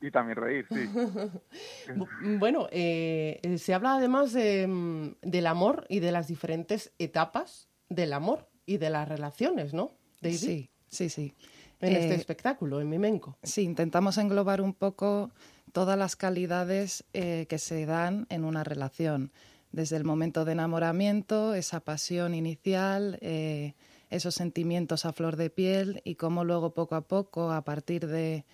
[0.05, 0.87] Y también reír, sí.
[2.37, 8.13] bueno, eh, se habla además de, mm, del amor y de las diferentes etapas del
[8.13, 9.97] amor y de las relaciones, ¿no?
[10.21, 11.33] Sí, sí, sí.
[11.81, 13.37] En este espectáculo, en Mimenco.
[13.43, 15.31] Sí, intentamos englobar un poco
[15.71, 19.31] todas las calidades que se dan en una relación
[19.75, 23.73] desde el momento de enamoramiento, esa pasión inicial, eh,
[24.09, 28.45] esos sentimientos a flor de piel y cómo luego poco a poco, a partir de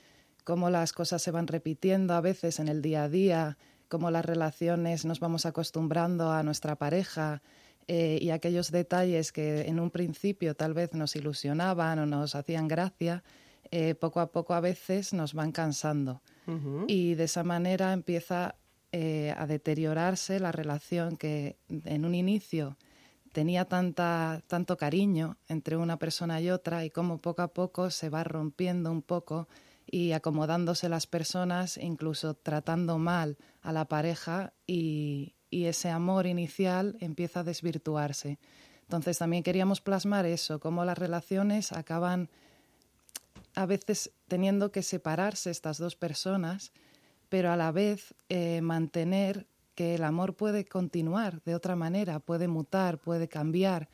[0.44, 4.26] cómo las cosas se van repitiendo a veces en el día a día, cómo las
[4.26, 7.42] relaciones nos vamos acostumbrando a nuestra pareja
[7.88, 12.68] eh, y aquellos detalles que en un principio tal vez nos ilusionaban o nos hacían
[12.68, 13.24] gracia,
[13.70, 16.22] eh, poco a poco a veces nos van cansando.
[16.88, 18.56] Y de esa manera empieza
[18.92, 22.78] eh, a deteriorarse la relación que en un inicio
[23.32, 28.10] tenía tanta, tanto cariño entre una persona y otra y cómo poco a poco se
[28.10, 29.48] va rompiendo un poco
[29.92, 37.42] y acomodándose las personas, incluso tratando mal a la pareja y, ese amor inicial empieza
[37.42, 38.40] a desvirtuarse.
[38.84, 42.30] Entonces también queríamos plasmar eso, cómo las relaciones acaban
[43.56, 46.72] a veces teniendo que separarse estas dos personas
[47.32, 52.50] pero a la vez eh, mantener que el amor puede continuar de otra manera, puede
[52.50, 53.88] mutar, puede cambiar.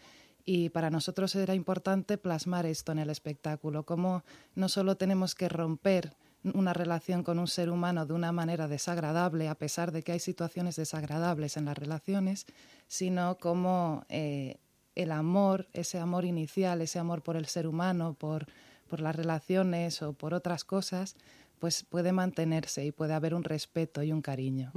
[0.49, 4.23] Y para nosotros era importante plasmar esto en el espectáculo, como
[4.55, 6.15] no solo tenemos que romper
[6.53, 10.19] una relación con un ser humano de una manera desagradable, a pesar de que hay
[10.19, 12.45] situaciones desagradables en las relaciones,
[12.88, 14.55] sino como eh,
[14.95, 18.45] el amor, ese amor inicial, ese amor por el ser humano, por,
[18.88, 21.17] por las relaciones o por otras cosas,
[21.60, 24.71] pues puede mantenerse y puede haber un respeto y un cariño.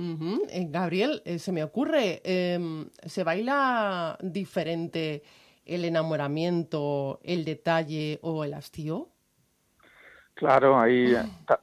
[0.48, 5.22] Eh, Gabriel, eh, se me ocurre, em, ¿se baila diferente
[5.70, 9.08] el enamoramiento, el detalle o el hastío?
[10.34, 11.14] Claro, ahí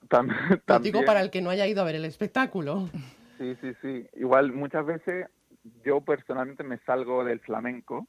[0.07, 0.61] también.
[0.81, 2.89] digo para el que no haya ido a ver el espectáculo.
[3.37, 4.07] Sí, sí, sí.
[4.15, 5.27] Igual muchas veces
[5.83, 8.07] yo personalmente me salgo del flamenco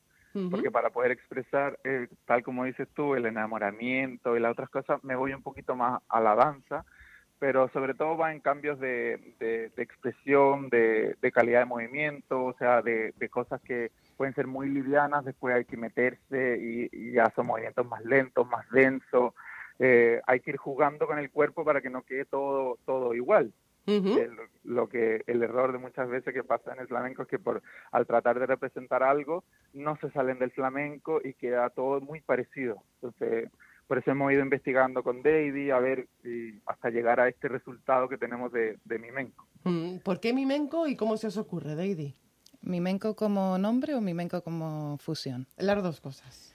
[0.50, 5.02] porque para poder expresar, eh, tal como dices tú, el enamoramiento y las otras cosas,
[5.02, 6.84] me voy un poquito más a la danza
[7.38, 12.54] pero sobre todo va en cambios de, de, expresión, de, de, calidad de movimiento, o
[12.58, 17.46] sea, de, cosas que pueden ser muy livianas, después hay que meterse y, ya son
[17.46, 19.32] movimientos más lentos, más densos.
[19.78, 23.52] Eh, hay que ir jugando con el cuerpo para que no quede todo, todo igual.
[23.86, 27.38] el, lo que el error de muchas veces que pasa en el flamenco es que
[27.38, 32.20] por al tratar de representar algo no se salen del flamenco y queda todo muy
[32.20, 32.82] parecido.
[32.96, 33.48] Entonces,
[33.86, 36.08] por eso hemos ido investigando con Davy a ver
[36.66, 39.46] hasta llegar a este resultado que tenemos de, de Mimenco.
[39.62, 42.16] Mm, ¿Por qué Mimenco y cómo se os ocurre, Davy?
[42.62, 45.46] ¿Mimenco como nombre o Mimenco como fusión?
[45.56, 46.54] Las dos cosas.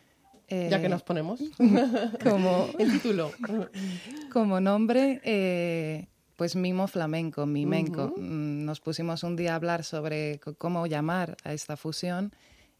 [0.49, 1.41] ya que eh, nos ponemos.
[2.23, 3.31] como el título.
[4.31, 8.13] como nombre, eh, pues Mimo Flamenco, Mimenco.
[8.17, 12.33] Mm, nos pusimos un día a hablar sobre cómo llamar a esta fusión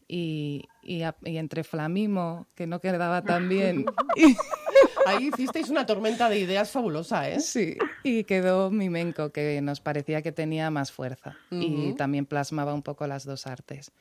[0.06, 3.86] y, y, entre Flamimo, que no quedaba tan bien.
[5.06, 7.40] Ahí hicisteis una tormenta de ideas fabulosa, ¿eh?
[7.40, 11.36] Sí, y quedó Mimenco, que nos parecía que tenía más fuerza.
[11.50, 13.92] Y también plasmaba un poco las dos artes.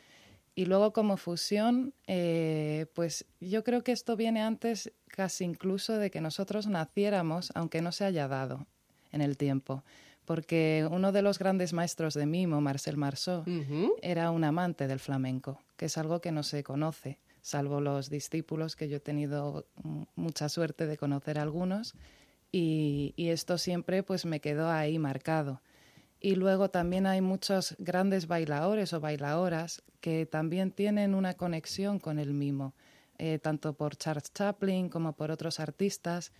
[0.56, 6.12] Y luego como fusión, eh, pues yo creo que esto viene antes casi incluso de
[6.12, 8.68] que nosotros naciéramos, aunque no se haya dado
[9.12, 9.84] en el tiempo.
[10.26, 13.44] Porque uno de los grandes maestros de mimo, Marcel Marceau,
[14.02, 18.76] era un amante del flamenco, que es algo que no se conoce, salvo los discípulos
[18.76, 19.68] que yo he tenido
[20.16, 21.94] mucha suerte de conocer algunos,
[22.52, 25.62] y, esto siempre pues me quedó ahí marcado.
[26.22, 32.18] Y luego también hay muchos grandes bailadores o bailadoras que también tienen una conexión con
[32.18, 32.76] el mimo,
[33.18, 36.32] eh, tanto por Charles Chaplin como por otros artistas,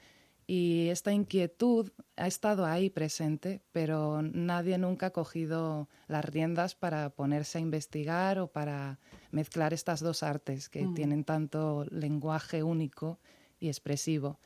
[0.46, 7.10] y esta inquietud ha estado ahí presente, pero nadie nunca ha cogido las riendas para
[7.10, 9.00] ponerse a investigar o para
[9.32, 10.94] mezclar estas dos artes que mm.
[10.94, 13.20] tienen tanto lenguaje único
[13.60, 14.40] y expresivo.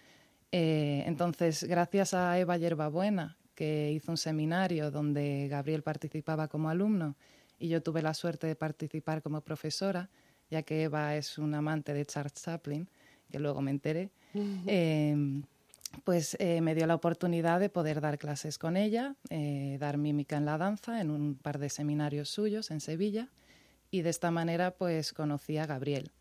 [0.51, 7.15] Eh, entonces, gracias a Eva Yerbabuena, que hizo un seminario donde Gabriel participaba como alumno
[7.59, 10.09] y yo tuve la suerte de participar como profesora,
[10.51, 12.87] ya que Eva es un amante de Charles Chaplin,
[13.31, 14.11] que luego me enteré.
[16.03, 20.37] Pues eh, me dio la oportunidad de poder dar clases con ella, eh, dar mímica
[20.37, 23.29] en la danza en un par de seminarios suyos en Sevilla
[23.91, 26.11] y de esta manera pues conocí a Gabriel.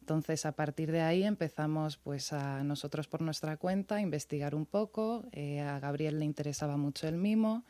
[0.00, 4.66] Entonces a partir de ahí empezamos pues a nosotros por nuestra cuenta a investigar un
[4.66, 7.64] poco, eh, a Gabriel le interesaba mucho el mimo,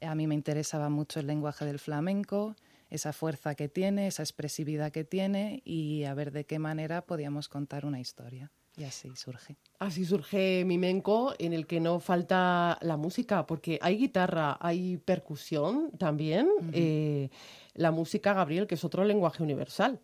[0.00, 2.56] a mí me interesaba mucho el lenguaje del flamenco,
[2.90, 7.48] esa fuerza que tiene, esa expresividad que tiene y a ver de qué manera podíamos
[7.48, 8.52] contar una historia.
[8.76, 9.56] Y así surge.
[9.78, 15.92] Así surge Mimenco, en el que no falta la música, porque hay guitarra, hay percusión
[15.96, 16.48] también.
[16.72, 17.30] Eh,
[17.74, 20.00] la música, Gabriel, que es otro lenguaje universal.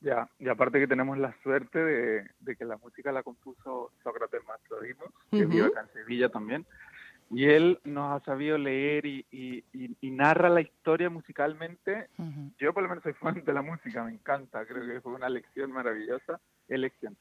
[0.00, 5.10] Ya, y aparte que tenemos la suerte de, que la música la compuso Sócrates Mastrodimos,
[5.30, 6.66] que vive acá en Sevilla también.
[7.30, 12.08] Y él nos ha sabido leer y, y, narra la historia musicalmente.
[12.58, 15.28] Yo por lo menos soy fan de la música, me encanta, creo que fue una
[15.28, 17.16] lección maravillosa, elección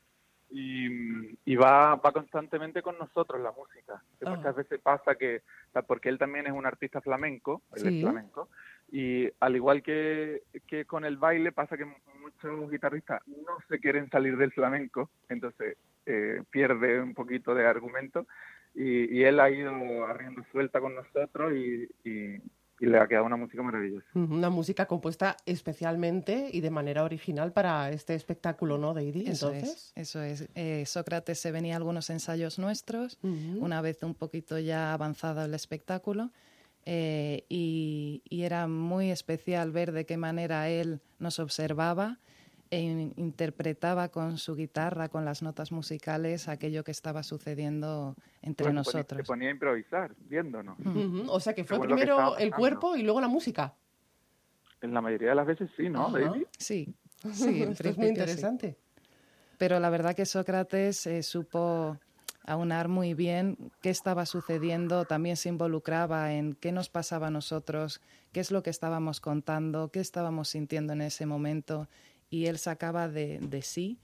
[0.49, 4.01] y, va, va constantemente con nosotros la música.
[4.25, 4.35] Ah.
[4.35, 5.41] Muchas veces pasa que,
[5.87, 8.49] porque él también es un artista flamenco, él es flamenco,
[8.91, 11.85] y al igual que, que con el baile pasa que
[12.21, 18.27] muchos guitarristas no se quieren salir del flamenco, entonces eh, pierde un poquito de argumento,
[18.73, 22.41] y, y él ha ido arriendo suelta con nosotros y, y
[22.85, 24.07] le ha quedado una música maravillosa.
[24.13, 29.27] Una música compuesta especialmente y de manera original para este espectáculo, ¿no, Deidi?
[29.27, 30.47] Eso es, eso es.
[30.55, 35.53] Eh, Sócrates se venía a algunos ensayos nuestros, una vez un poquito ya avanzado el
[35.53, 36.31] espectáculo,
[36.85, 42.19] eh, y, y, era muy especial ver de qué manera él nos observaba
[42.69, 42.81] e
[43.15, 49.21] interpretaba con su guitarra, con las notas musicales, aquello que estaba sucediendo entre nosotros.
[49.21, 50.77] Se ponía, a improvisar, viéndonos.
[51.27, 53.73] O sea que fue primero el cuerpo y luego la música.
[54.81, 56.45] En la mayoría de las veces sí, ¿no, Baby?
[56.57, 56.93] Sí,
[57.31, 57.63] sí.
[57.69, 58.77] Esto es muy interesante.
[59.57, 61.97] Pero la verdad que Sócrates eh, supo
[62.45, 68.01] aunar muy bien qué estaba sucediendo, también se involucraba en qué nos pasaba a nosotros,
[68.31, 71.89] qué es lo que estábamos contando, qué estábamos sintiendo en ese momento
[72.29, 73.99] y él sacaba de, de sí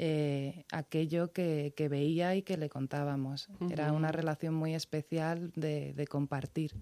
[0.00, 3.48] eh, aquello que, que, veía y que le contábamos.
[3.68, 6.76] Era una relación muy especial de, de, compartir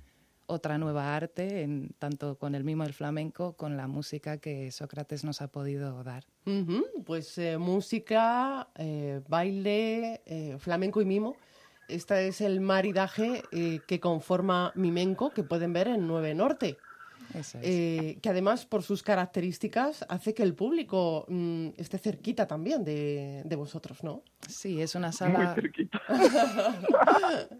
[0.44, 5.24] otra nueva arte, en, tanto con el mimo del flamenco, con la música que Sócrates
[5.24, 6.26] nos ha podido dar.
[7.06, 10.20] Pues eh, música, eh, baile,
[10.58, 11.36] flamenco y mimo.
[11.88, 13.42] Este es el maridaje
[13.86, 16.76] que conforma Mimenco, que pueden ver en Nueve Norte.
[17.62, 23.56] Eh, que además por sus características hace que el público mm, esté cerquita también de,
[23.56, 24.22] vosotros, ¿no?
[24.48, 25.38] Sí, es una sala...
[25.38, 26.00] Muy cerquita.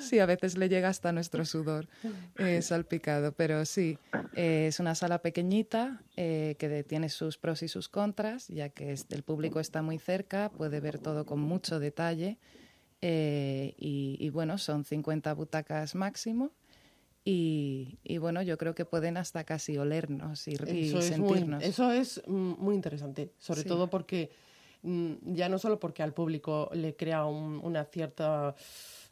[0.00, 1.88] sí, a veces le llega hasta nuestro sudor
[2.36, 3.98] eh, salpicado, pero sí,
[4.34, 9.22] eh, es una sala pequeñita que tiene sus pros y sus contras, ya que el
[9.22, 12.38] público está muy cerca, puede ver todo con mucho detalle.
[13.00, 16.50] Y, y, bueno, son 50 butacas máximo
[17.24, 21.62] y, bueno, yo creo que pueden hasta casi olernos y, sentirnos.
[21.62, 24.30] eso es muy interesante, sobre todo porque
[24.82, 28.54] mm, ya no solo porque al público le crea una cierta...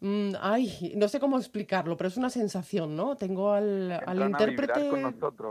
[0.01, 3.17] Mm, ay, no sé cómo explicarlo, pero es una sensación, ¿no?
[3.17, 4.91] Tengo al, al intérprete...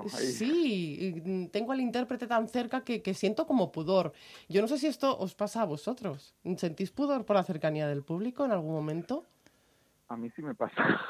[0.07, 4.13] sí, tengo al intérprete tan cerca que, que siento como pudor.
[4.49, 6.35] Yo no sé si esto os pasa a vosotros.
[6.57, 9.25] ¿Sentís pudor por la cercanía del público en algún momento?
[10.07, 10.75] A mí sí me pasa.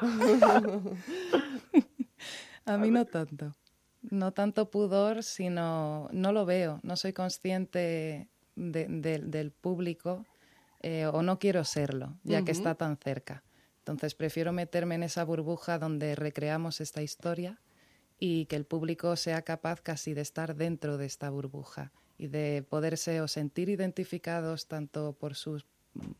[2.64, 3.54] a mí no tanto.
[4.02, 6.80] No tanto pudor, sino no lo veo.
[6.82, 10.24] No soy consciente del público
[10.80, 13.42] eh, o no quiero serlo, ya que está tan cerca.
[13.78, 17.60] Entonces prefiero meterme en esa burbuja donde recreamos esta historia
[18.18, 22.64] y que el público sea capaz casi de estar dentro de esta burbuja y de
[22.68, 25.66] poderse o sentir identificados tanto por sus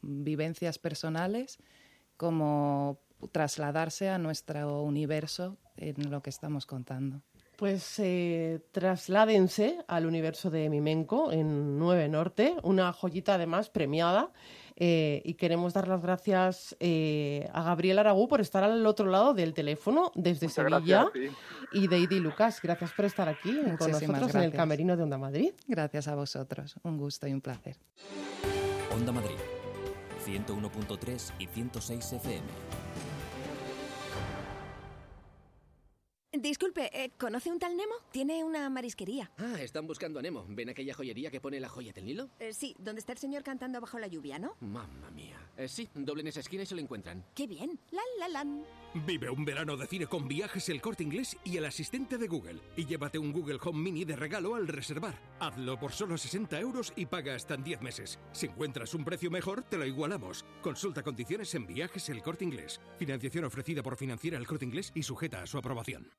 [0.03, 1.59] vivencias personales
[2.17, 3.01] como
[3.33, 7.23] trasladarse a nuestro universo en lo que estamos contando.
[7.57, 14.31] Pues eh, trasládense al universo de Mimenco en 9 Norte, una joyita además premiada.
[14.79, 19.33] Eh, y queremos dar las gracias eh, a Gabriel Aragú por estar al otro lado
[19.33, 21.07] del teléfono desde Sevilla
[21.73, 22.61] y Deidi Lucas.
[22.63, 25.53] Gracias por estar aquí con nosotros en el Camerino de Onda Madrid.
[25.67, 26.77] Gracias a vosotros.
[26.83, 27.79] Un gusto y un placer.
[28.95, 29.56] Onda Madrid
[30.27, 32.43] 101.3 y 106 FM.
[36.39, 37.95] Disculpe, eh, ¿conoce un tal Nemo?
[38.13, 39.31] Tiene una marisquería.
[39.39, 40.45] Ah, están buscando a Nemo.
[40.49, 42.29] ¿Ven aquella joyería que pone la joya del Nilo?
[42.39, 44.55] Eh, sí, donde está el señor cantando bajo la lluvia, ¿no?
[44.61, 45.39] Mamma mía.
[45.57, 47.25] Eh, sí, doblen esa esquina y se lo encuentran.
[47.35, 47.81] ¡Qué bien!
[47.91, 48.47] ¡La, la, la!
[49.07, 52.61] Vive un verano de cine con viajes el corte inglés y el asistente de Google.
[52.77, 55.19] Y llévate un Google Home Mini de regalo al reservar.
[55.41, 58.19] Hazlo por solo 60 euros y paga hasta en 10 meses.
[58.33, 60.45] Si encuentras un precio mejor, te lo igualamos.
[60.63, 62.81] Consulta condiciones en viajes el corte inglés.
[62.99, 66.11] Financiación ofrecida por Financiera el corte inglés y sujeta a su aprobación.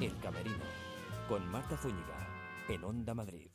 [0.00, 0.64] El Camerino,
[1.28, 3.52] con Marta Zúñiga, en Onda Madrid.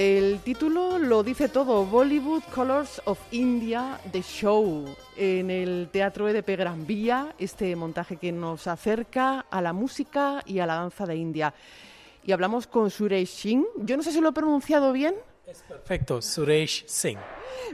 [0.00, 6.56] El título lo dice todo, Bollywood Colors of India, The Show, en el Teatro EDP
[6.56, 11.16] Gran Vía, este montaje que nos acerca a la música y a la danza de
[11.16, 11.52] India.
[12.24, 15.16] Y hablamos con Suresh Singh, yo no sé si lo he pronunciado bien.
[15.46, 17.20] Es perfecto, Suresh Singh.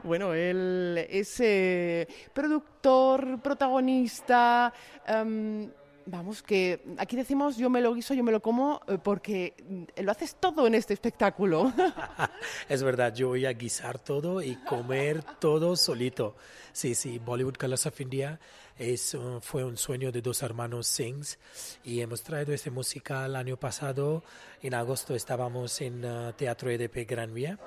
[0.03, 4.73] Bueno, él es eh, productor, protagonista...
[5.09, 5.71] Um,
[6.09, 10.03] Vamos, que aquí decimos yo me lo guiso, yo me lo como, eh, porque mm,
[10.03, 11.73] lo haces todo en este espectáculo.
[12.69, 16.37] es verdad, yo voy a guisar todo y comer todo solito.
[16.73, 18.39] Sí, sí, Bollywood Colors of India
[18.79, 21.39] es, fue un sueño de dos hermanos Sings
[21.83, 24.23] y hemos traído este musical año pasado.
[24.63, 27.59] En agosto estábamos en uh, Teatro EDP Gran Vía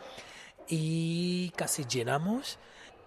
[0.69, 2.57] y casi llenamos.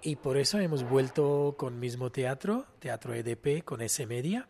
[0.05, 4.49] Y por eso hemos vuelto con mismo teatro, Teatro EDP, con ese media.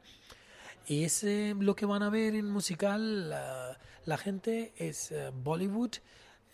[0.86, 5.30] Y es eh, lo que van a ver en musical la, la gente, es eh,
[5.32, 5.92] Bollywood,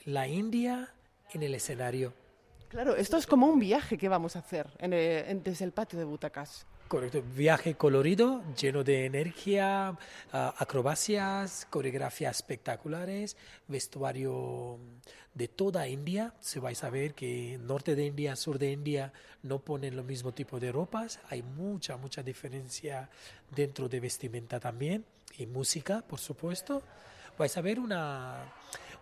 [0.05, 0.93] la India
[1.33, 2.12] en el escenario.
[2.68, 5.99] Claro, esto es como un viaje que vamos a hacer en en, desde el patio
[5.99, 6.66] de butacas.
[6.89, 9.95] Correcto, viaje colorido, lleno de energía,
[10.33, 14.79] uh, acrobacias, coreografías espectaculares, vestuario
[15.39, 16.34] de toda India.
[16.41, 19.12] Se vais a ver que norte de India, sur de India
[19.45, 21.20] no ponen lo mismo tipo de ropas.
[21.30, 23.09] Hay mucha, mucha diferencia
[23.55, 25.05] dentro de vestimenta también
[25.39, 26.82] y música, por supuesto.
[27.39, 28.53] Vais a ver una,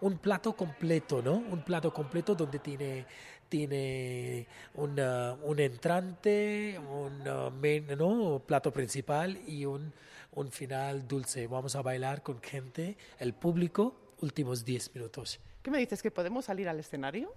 [0.02, 1.36] un plato completo, ¿no?
[1.36, 3.06] Un plato completo donde tiene
[3.48, 7.22] tiene un entrante, un
[7.96, 8.42] ¿no?
[8.44, 9.92] plato principal y un,
[10.32, 11.46] un final dulce.
[11.46, 15.38] Vamos a bailar con gente, el público, últimos 10 minutos.
[15.66, 16.00] ¿Qué me dices?
[16.00, 17.34] ¿Que podemos salir al escenario?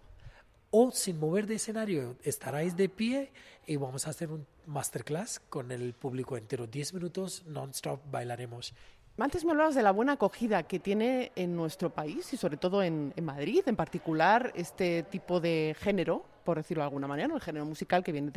[0.69, 3.31] O sin mover de escenario, estaráis de pie
[3.65, 6.67] y vamos a hacer un masterclass con el público entero.
[6.67, 8.75] 10 minutos non-stop bailaremos
[9.17, 12.81] antes me hablabas de la buena acogida que tiene en nuestro país y sobre todo
[12.81, 17.65] en, Madrid, en particular este tipo de género, por decirlo de alguna manera, el género
[17.65, 18.31] musical que viene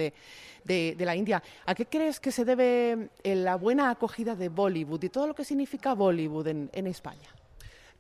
[0.64, 1.43] de, la India.
[1.66, 5.34] ¿A qué crees que se debe eh, la buena acogida de Bollywood y todo lo
[5.34, 7.28] que significa Bollywood en, España?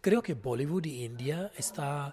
[0.02, 2.12] Creo que Bollywood y India está,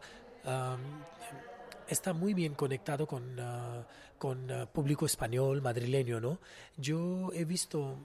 [1.88, 3.84] está muy bien conectado con, uh,
[4.20, 6.40] con uh, público español, madrileño, ¿no?
[6.78, 7.98] Yo he visto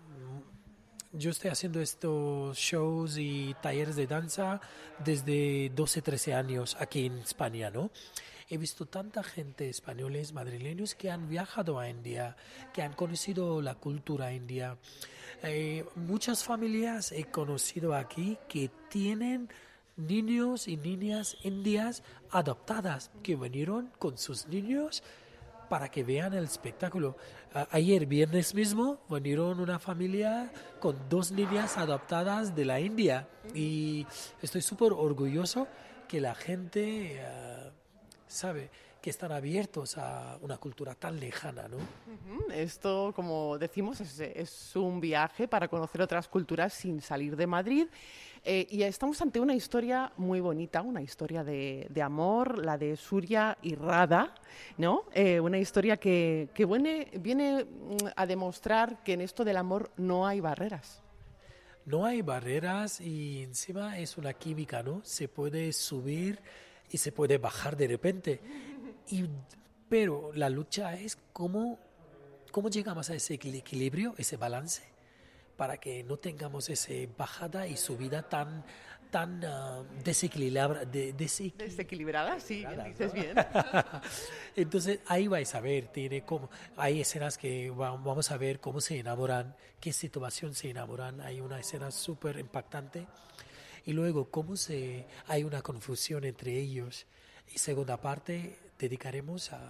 [1.13, 4.61] yo estoy haciendo estos shows y talleres de danza
[5.05, 7.91] desde 12, 13 años aquí en España, ¿no?
[8.49, 12.37] He visto tanta gente, españoles, madrileños, que han viajado a India,
[12.73, 14.77] que han conocido la cultura india.
[15.43, 19.49] Eh, muchas familias he conocido aquí que tienen
[19.97, 25.03] niños y niñas indias adoptadas, que vinieron con sus niños
[25.69, 27.17] para que vean el espectáculo.
[27.71, 34.07] ayer, viernes mismo, vinieron una familia con dos niñas adoptadas de la India y
[34.43, 35.67] estoy súper orgulloso
[36.09, 37.71] que la gente eh,
[38.27, 38.71] sabe
[39.05, 41.77] que están abiertos a una cultura tan lejana, ¿no?
[42.55, 47.87] Esto, como decimos, es, es un viaje para conocer otras culturas sin salir de Madrid.
[48.43, 53.59] Eh, y estamos ante una historia muy bonita, una historia de, amor, la de Surya
[53.61, 54.35] y Radha,
[54.79, 55.05] ¿no?
[55.13, 60.27] Eh, una historia que, viene, viene mm, a demostrar que en esto del amor no
[60.27, 61.03] hay barreras.
[61.85, 65.03] No hay barreras y encima es una química, ¿no?
[65.05, 66.41] Se puede subir
[66.91, 68.41] y se puede bajar de repente.
[69.11, 69.27] Y,
[69.89, 71.79] pero la lucha es cómo,
[72.51, 74.83] cómo llegamos a ese equilibrio, ese balance
[75.57, 78.65] para que no tengamos esa bajada y subida tan,
[79.13, 83.37] tan ah, desequilibra- de- desequi- Desequilibrada, sí, dices bien.
[84.57, 88.81] Entonces ahí vais a ver, tiene como, hay escenas que va- vamos a ver cómo
[88.81, 93.07] se enamoran, qué situación se enamoran, hay una escena súper impactante
[93.87, 97.07] y luego cómo se, hay una confusión entre ellos.
[97.55, 99.61] Y segunda parte dedicaremos a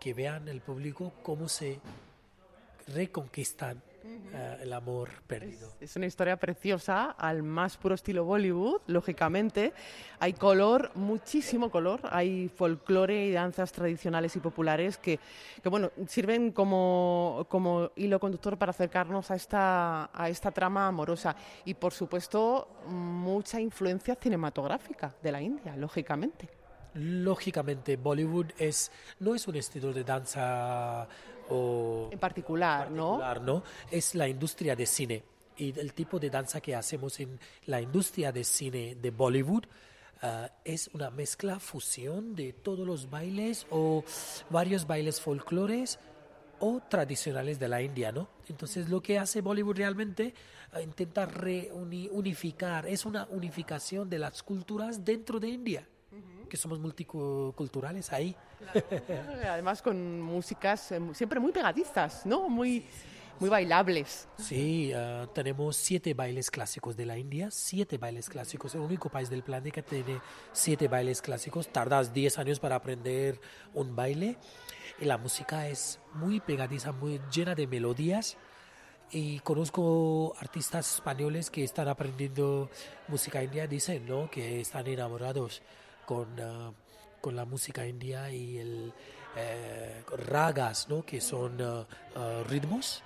[0.00, 1.80] que vean el público cómo se
[2.88, 5.72] reconquistan eh, el amor perdido.
[5.80, 9.72] Es una historia preciosa, al más puro estilo Bollywood, lógicamente.
[10.18, 12.00] Hay color, muchísimo color.
[12.10, 15.18] Hay folclore y danzas tradicionales y populares que,
[15.62, 21.36] que bueno, sirven como, como hilo conductor para acercarnos a esta, a esta trama amorosa.
[21.64, 26.57] Y, por supuesto, mucha influencia cinematográfica de la India, lógicamente.
[26.94, 31.08] Lógicamente, Bollywood es, no es un estilo de danza
[31.50, 33.18] o En particular, ¿no?
[33.18, 33.62] particular, ¿no?
[33.90, 35.22] Es la industria de cine.
[35.56, 39.64] Y el tipo de danza que hacemos en la industria de cine de Bollywood
[40.22, 44.04] ah, es una mezcla, fusión de todos los bailes o
[44.50, 45.98] varios bailes folclores
[46.60, 48.28] o tradicionales de la India, ¿no?
[48.48, 50.34] Entonces lo que hace Bollywood realmente
[50.72, 55.88] ah, intenta reunificar, es una unificación de las culturas dentro de India,
[56.48, 58.34] que somos multiculturales ahí.
[59.48, 62.48] Además, con músicas eh, siempre muy pegadizas, ¿no?
[62.48, 62.84] Muy,
[63.40, 64.28] muy bailables.
[64.38, 69.30] Sí, ah, tenemos siete bailes clásicos de la India, siete bailes clásicos, el único país
[69.30, 70.20] del planeta que tiene
[70.52, 71.68] siete bailes clásicos.
[71.68, 73.40] Tardas 10 años para aprender
[73.74, 74.36] un baile
[75.00, 78.36] y la música es muy pegadiza, muy llena de melodías.
[79.10, 82.68] Y conozco artistas españoles que están aprendiendo
[83.06, 84.30] música india, dicen ¿no?
[84.30, 85.62] que están enamorados
[86.08, 86.72] con, ah,
[87.20, 88.94] con la música india y el
[89.36, 91.04] eh, ragas, ¿no?
[91.04, 91.86] que son ah,
[92.16, 93.02] ah, ritmos,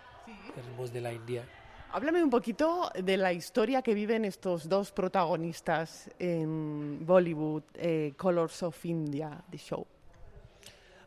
[0.55, 1.45] ritmos de la India.
[1.91, 8.63] Háblame un poquito de la historia que viven estos dos protagonistas en Bollywood, eh, Colors
[8.63, 9.85] of India, The Show.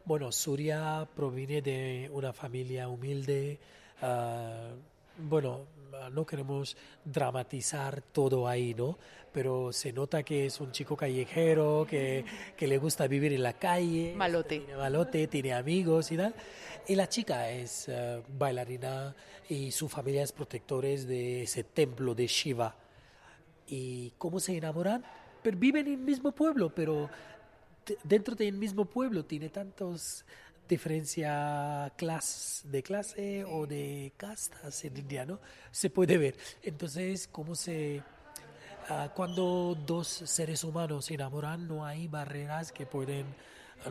[0.04, 3.58] Bueno, Surya proviene de una familia humilde.
[5.18, 5.62] bueno,
[6.12, 8.98] no queremos dramatizar todo ahí, ¿no?
[9.32, 12.24] Pero se nota que es un chico callejero, que,
[12.56, 14.14] que le gusta vivir en la calle.
[14.16, 14.60] Malote.
[14.60, 16.34] Tiene malote, tiene amigos y tal.
[16.88, 19.16] Y la chica es ah, bailarina
[19.50, 22.76] y su familia es protectores de ese templo de Shiva.
[23.68, 25.04] ¿Y cómo se enamoran?
[25.42, 27.10] Pero viven en el mismo pueblo, pero
[28.04, 30.26] dentro del mismo pueblo tiene tantos
[30.68, 35.40] diferencia clas de clase o de castas en India, ¿no?
[35.72, 36.36] Se puede ver.
[36.64, 38.02] Entonces, cómo se
[38.90, 43.26] ah, cuando dos seres humanos se enamoran, no hay barreras que pueden,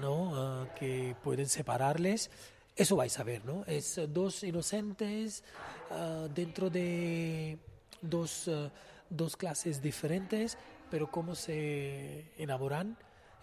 [0.01, 0.33] ¿no?
[0.35, 2.31] Ah, que pueden separarles.
[2.77, 3.65] Eso vais a ver, ¿no?
[3.67, 5.45] Es dos inocentes
[5.91, 7.59] ah, dentro de
[8.03, 8.71] dos, ah,
[9.11, 10.59] dos clases diferentes,
[10.91, 12.97] pero cómo se enamoran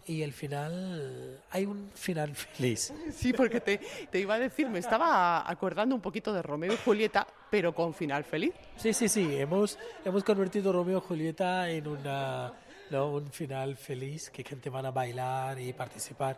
[0.06, 2.94] y al final hay un final feliz.
[3.14, 3.80] Sí, porque te,
[4.10, 7.94] te iba a decir, me estaba acordando un poquito de Romeo y Julieta, pero con
[7.94, 8.54] final feliz.
[8.78, 12.54] Sí, sí, sí, hemos, hemos convertido Romeo y Julieta en una,
[12.90, 13.12] ¿no?
[13.12, 16.38] un final feliz, que gente van a bailar y participar.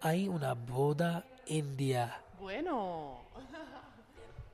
[0.00, 2.20] Hay una boda india.
[2.40, 3.24] Bueno.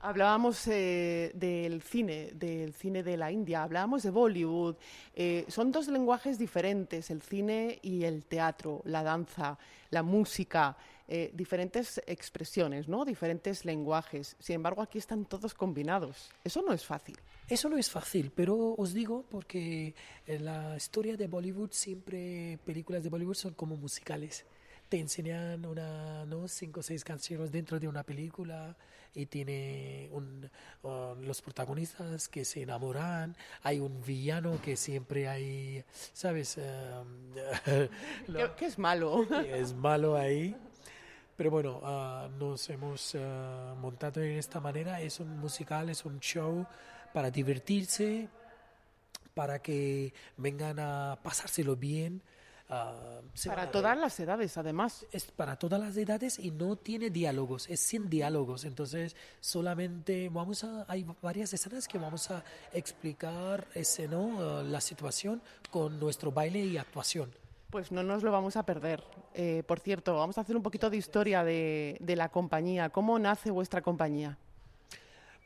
[0.03, 4.75] Hablábamos eh, del cine, del cine de la India, hablábamos de Bollywood.
[5.13, 9.59] Eh, son dos lenguajes diferentes, el cine y el teatro, la danza,
[9.91, 10.75] la música,
[11.07, 13.05] eh, diferentes expresiones, ¿no?
[13.05, 14.35] Diferentes lenguajes.
[14.39, 16.31] Sin embargo, aquí están todos combinados.
[16.43, 17.19] Eso no es fácil.
[17.47, 19.93] Eso no es fácil, pero os digo porque
[20.25, 24.45] en la historia de Bollywood siempre películas de Bollywood son como musicales.
[24.89, 26.47] Te enseñan una, ¿no?
[26.47, 28.75] cinco o seis canciones dentro de una película
[29.13, 30.49] y tiene un,
[30.83, 33.35] uh, los protagonistas que se enamoran.
[33.63, 35.83] Hay un villano que siempre hay,
[36.13, 36.55] ¿sabes?
[37.65, 37.89] ¿Qué,
[38.57, 39.27] qué es malo?
[39.27, 40.55] que es malo ahí.
[41.41, 45.01] Pero bueno, ah, nos hemos ah, montado en esta manera.
[45.01, 46.67] Es un musical, es un show
[47.13, 48.29] para divertirse,
[49.33, 52.21] para que vengan a pasárselo bien.
[52.71, 55.05] Ah, Para todas las edades, además.
[55.11, 58.65] Es para todas las edades y no tiene diálogos, es sin diálogos.
[58.65, 60.85] Entonces, solamente vamos a.
[60.87, 62.43] Hay varias escenas que vamos a
[62.73, 64.39] explicar ese, ¿no?
[64.39, 67.31] Ah, la situación con nuestro baile y actuación.
[67.69, 69.03] Pues no nos lo vamos a perder.
[69.33, 72.89] Eh, por cierto, vamos a hacer un poquito de historia de, de la compañía.
[72.89, 74.37] ¿Cómo nace vuestra compañía?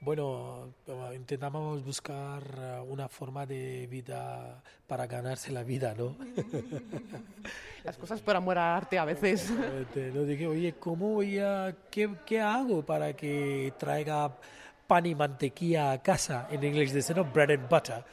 [0.02, 0.74] Bueno,
[1.16, 6.16] intentamos buscar eh, una forma de vida para ganarse la vida, ¿no?
[7.84, 9.52] Las cosas por amor al arte a veces.
[9.52, 10.24] ¿no?
[10.24, 14.36] Dije, oye, ¿cómo voy a, qué, qué hago para que traiga
[14.88, 16.48] pan y mantequilla a casa?
[16.52, 17.26] En inglés dicen, ¿no?
[17.26, 18.04] Bread and butter.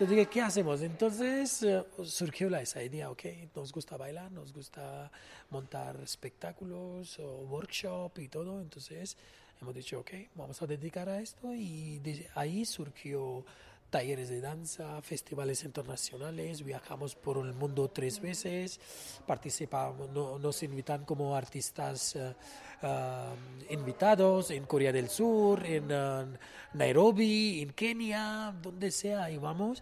[0.00, 0.82] Yo dije, ¿qué hacemos?
[0.82, 3.24] Entonces eh, surgió la, esa idea, ok,
[3.54, 5.08] nos gusta bailar, nos gusta
[5.50, 9.16] montar espectáculos o workshop y todo, entonces
[9.60, 13.44] hemos dicho, ok, vamos a dedicar a esto y de ahí surgió
[13.90, 18.80] talleres de danza, festivales internacionales, viajamos por el mundo tres veces,
[19.24, 22.34] participamos, no- nos invitan como artistas eh,
[22.82, 23.32] ah,
[23.70, 26.26] invitados en Corea del Sur, en ah,
[26.72, 29.80] Nairobi, en Kenia, donde sea, y vamos.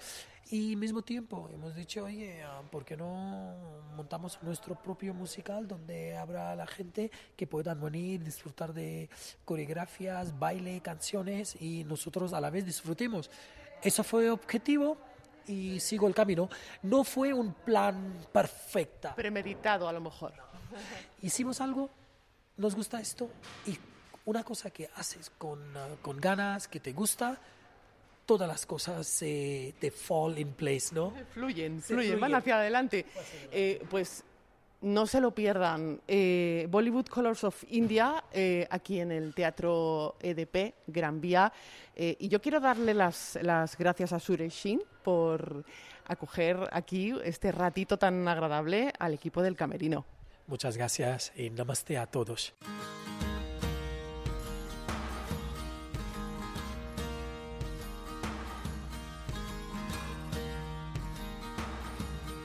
[0.52, 3.54] Y mismo tiempo hemos dicho, oye, ah, ¿por qué no
[3.96, 9.08] montamos nuestro propio musical donde habrá la gente que puedan venir, disfrutar de
[9.46, 13.30] coreografias, baile, canciones y nosotros a la vez disfrutemos?
[13.82, 14.98] Eso fue objetivo
[15.46, 16.50] y sigo el camino.
[16.82, 19.14] No fue un plan perfecto.
[19.16, 20.34] Premeditado a lo mejor.
[21.22, 21.88] Hicimos algo,
[22.58, 23.30] nos gusta esto
[23.66, 23.78] y
[24.26, 27.40] una cosa que haces con, ah, con ganas, que te gusta,
[28.26, 31.12] todas las cosas se te fall in place, ¿no?
[31.34, 33.06] Fluyen, Se fluyen, van hacia adelante.
[33.50, 34.24] Eh, pues
[34.82, 36.00] no se lo pierdan.
[36.06, 41.52] Eh, Bollywood Colors of India, eh, aquí en el Teatro EDP, Gran Vía.
[41.96, 45.64] Eh, y yo quiero darle las, las gracias a Sureshin por
[46.06, 50.04] acoger aquí este ratito tan agradable al equipo del Camerino.
[50.46, 52.54] Muchas gracias y namaste a todos.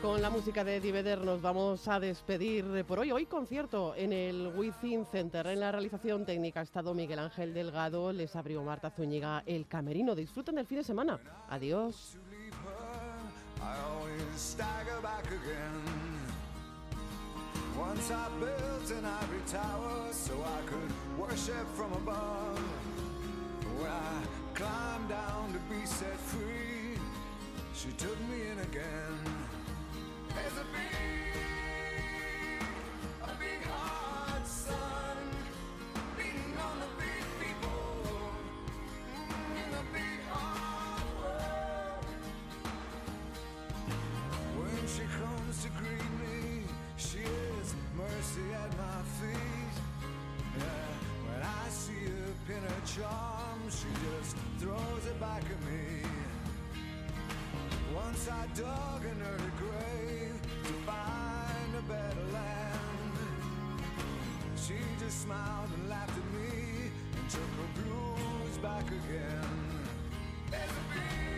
[0.02, 3.12] Con la música de Diveder nos vamos a despedir por hoy.
[3.12, 5.48] Hoy concierto en el Within Center.
[5.48, 8.14] En la realización técnica ha estado Miguel Ángel Delgado.
[8.14, 10.14] Les abrió Marta Zúñiga el camerino.
[10.14, 11.20] Disfruten del fin de semana.
[11.50, 12.16] Adiós.
[27.78, 29.57] She took me in again.
[52.98, 56.16] Charm, she just throws it back at me.
[57.96, 63.18] Once I dug an early grave to find a better land.
[64.56, 69.50] She just smiled and laughed at me and took her blues back again.
[70.52, 71.37] There's a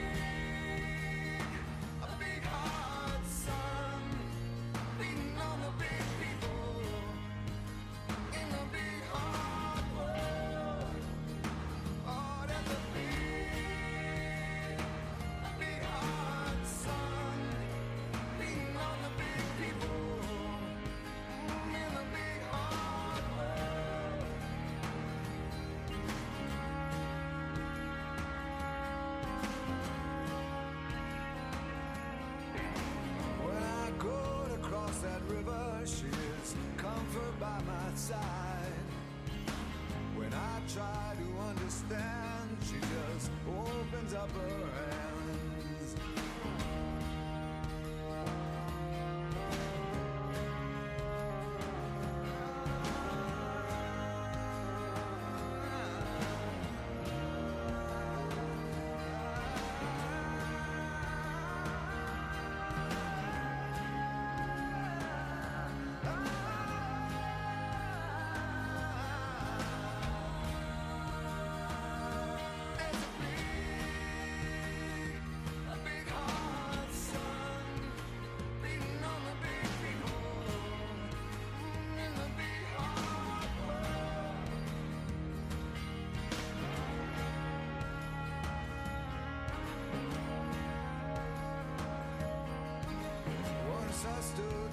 [41.89, 44.68] understand, she just opens up her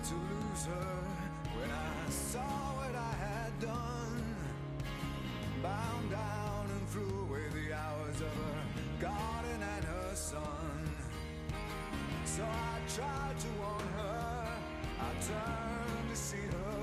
[0.08, 0.98] to lose her
[1.58, 2.38] when I saw
[2.78, 4.36] what I had done.
[5.60, 8.62] Bound down and threw away the hours of her
[9.00, 10.90] garden and her son.
[12.24, 14.48] So I tried to warn her.
[15.00, 16.75] I turned to see her